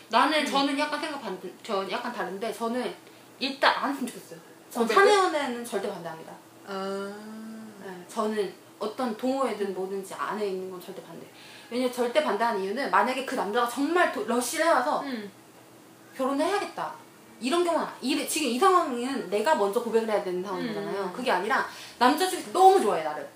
[0.09, 2.95] 나는 저는 약간 생각 반대, 저 약간 다른데 저는
[3.39, 4.39] 일단 안 했으면 좋겠어요.
[4.71, 5.07] 전 고백을?
[5.07, 6.33] 사내연애는 절대 반대합니다.
[6.67, 7.15] 아.
[7.85, 11.27] 네, 저는 어떤 동호회든 뭐든지 안에 있는 건 절대 반대.
[11.71, 15.31] 왜냐면 절대 반대하는 이유는 만약에 그 남자가 정말 도, 러쉬를 해와서 음.
[16.17, 16.95] 결혼을 해야겠다.
[17.41, 21.03] 이런 경우는 이, 지금 이 상황은 내가 먼저 고백을 해야 되는 상황이잖아요.
[21.05, 21.13] 음.
[21.13, 21.67] 그게 아니라
[21.99, 23.29] 남자 쪽에서 너무 좋아해 나를.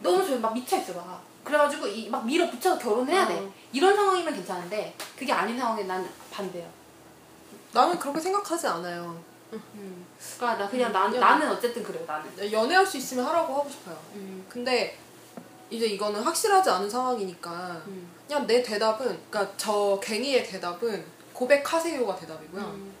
[0.00, 1.22] 너무 좋아해 막 미쳐있어 막.
[1.44, 3.34] 그래가지고 이, 막 밀어붙여서 결혼해야 돼.
[3.38, 3.52] 어.
[3.72, 6.66] 이런 상황이면 괜찮은데 그게 아닌 상황에 난 반대요.
[7.72, 9.22] 나는 그렇게 생각하지 않아요.
[9.52, 10.06] 음.
[10.36, 12.50] 그러니까 나 그냥 난, 그냥- 나는 어쨌든 그래요 나는.
[12.52, 13.96] 연애할 수 있으면 하라고 하고 싶어요.
[14.14, 14.44] 음.
[14.48, 14.98] 근데
[15.70, 18.10] 이제 이거는 확실하지 않은 상황이니까 음.
[18.26, 22.62] 그냥 내 대답은 그러니까 저 갱이의 대답은 고백하세요가 대답이고요.
[22.62, 22.94] 음.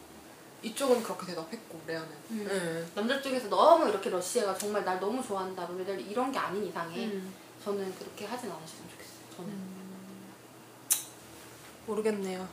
[0.62, 2.08] 이쪽은 그렇게 대답했고 레아는.
[2.30, 2.46] 음.
[2.48, 2.92] 네.
[2.94, 7.32] 남자 쪽에서 너무 이렇게 러쉬해가 정말 날 너무 좋아한다 뭐 이런 게 아닌 이상에 음.
[7.64, 9.36] 저는 그렇게 하진 않으셨으면 좋겠어요.
[9.36, 9.74] 저는.
[11.86, 12.46] 모르겠네요.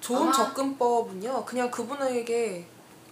[0.00, 1.44] 좋은 아마- 접근법은요.
[1.44, 2.66] 그냥 그분에게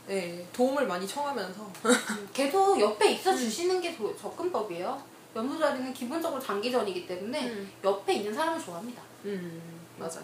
[0.07, 5.01] 네, 도움을 많이 청하면서 음, 계속 옆에 있어 주시는 게 도- 접근법이에요.
[5.37, 7.71] 연소 자리는 기본적으로 장기전이기 때문에 음.
[7.85, 9.03] 옆에 있는 사람을 좋아합니다.
[9.27, 10.23] 음 맞아요.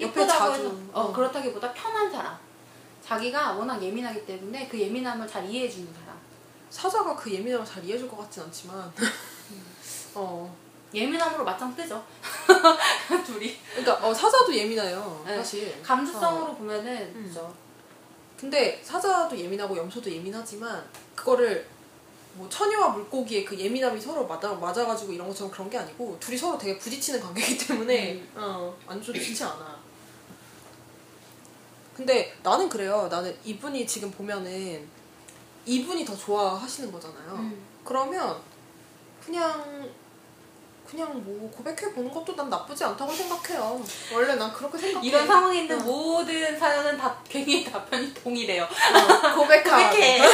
[0.00, 1.12] 옆에 자주 어, 어.
[1.12, 2.38] 그렇다기보다 편한 사람.
[3.04, 6.07] 자기가 워낙 예민하기 때문에 그 예민함을 잘 이해해 주는 사람.
[6.70, 8.92] 사자가 그 예민함을 잘 이해해줄 것 같진 않지만
[10.14, 10.56] 어
[10.92, 12.02] 예민함으로 맞짱 뜨죠.
[13.24, 13.56] 둘이.
[13.70, 15.36] 그러니까 어, 사자도 예민해요 네.
[15.36, 17.24] 사실 감수성으로 보면은 음.
[17.24, 17.54] 그죠.
[18.38, 21.66] 근데 사자도 예민하고 염소도 예민하지만 그거를
[22.34, 26.56] 뭐 처녀와 물고기의 그 예민함이 서로 맞아 맞아가지고 이런 것처럼 그런 게 아니고 둘이 서로
[26.56, 28.74] 되게 부딪히는 관계이기 때문에 음.
[28.86, 29.78] 어안 좋지 않아.
[31.96, 33.08] 근데 나는 그래요.
[33.10, 34.86] 나는 이분이 지금 보면은
[35.68, 37.32] 이분이 더 좋아하시는 거잖아요.
[37.34, 37.66] 음.
[37.84, 38.36] 그러면
[39.24, 39.88] 그냥
[40.88, 43.82] 그냥 뭐 고백해 보는 것도 난 나쁘지 않다고 생각해요.
[44.14, 45.06] 원래 난 그렇게 생각해.
[45.06, 45.84] 이런 상황에 있는 어.
[45.84, 48.64] 모든 사연은 다 괜히 답변이 동일해요.
[48.64, 49.90] 어, 고백하.
[49.90, 50.22] 고백해.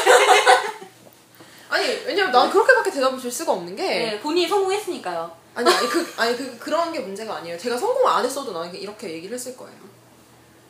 [1.68, 5.36] 아니 왜냐면 난 그렇게밖에 대답을 줄 수가 없는 게 네, 본인이 성공했으니까요.
[5.56, 7.58] 아니 아니 그 아니 그 그런 게 문제가 아니에요.
[7.58, 9.76] 제가 성공 안 했어도 나는 이렇게 얘기를 했을 거예요.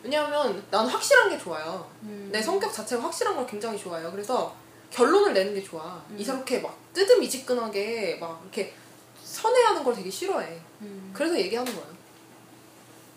[0.05, 1.91] 왜냐하면 난 확실한 게 좋아요.
[2.03, 2.29] 음.
[2.31, 4.13] 내 성격 자체가 확실한 걸 굉장히 좋아해요.
[4.13, 4.55] 그래서
[4.91, 6.05] 결론을 내는 게 좋아.
[6.11, 6.17] 음.
[6.19, 8.75] 이렇게 막 뜨듬이지근하게 막 이렇게
[9.23, 10.61] 선회하는 걸 되게 싫어해.
[10.83, 11.11] 음.
[11.15, 11.89] 그래서 얘기하는 거예요.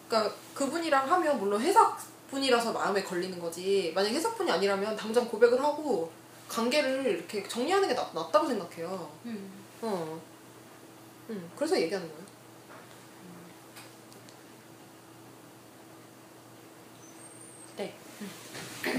[0.07, 1.95] 그러니까 그분이랑 하면 물론 회사
[2.31, 3.91] 분이라서 마음에 걸리는 거지.
[3.93, 6.09] 만약 회사 분이 아니라면 당장 고백을 하고
[6.47, 9.11] 관계를 이렇게 정리하는 게 낫, 낫다고 생각해요.
[9.25, 9.51] 음.
[9.81, 10.21] 어.
[11.29, 12.26] 음, 그래서 얘기하는 거예요.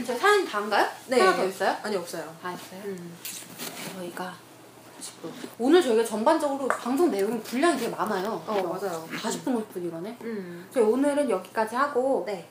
[0.06, 0.86] 저 사연 다인가요?
[1.06, 1.20] 네.
[1.20, 1.76] 하나 더 있어요?
[1.82, 2.34] 아니 없어요.
[2.42, 2.80] 아 있어요.
[2.84, 3.16] 음.
[3.96, 4.34] 저희가
[5.00, 5.30] 40분.
[5.58, 8.42] 오늘 저희가 전반적으로 방송 내용 분량이 되게 많아요.
[8.46, 9.08] 어 맞아요.
[9.12, 10.18] 40분 50분 이러네.
[10.22, 10.68] 음.
[10.72, 12.48] 저희 오늘은 여기까지 하고 네.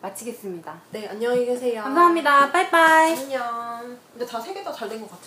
[0.00, 0.80] 마치겠습니다.
[0.92, 1.82] 네 안녕히 계세요.
[1.82, 2.52] 감사합니다.
[2.52, 3.12] 빠이빠이.
[3.16, 3.98] 안녕.
[4.12, 5.26] 근데 다 세 개 다 잘 된 것 같은데.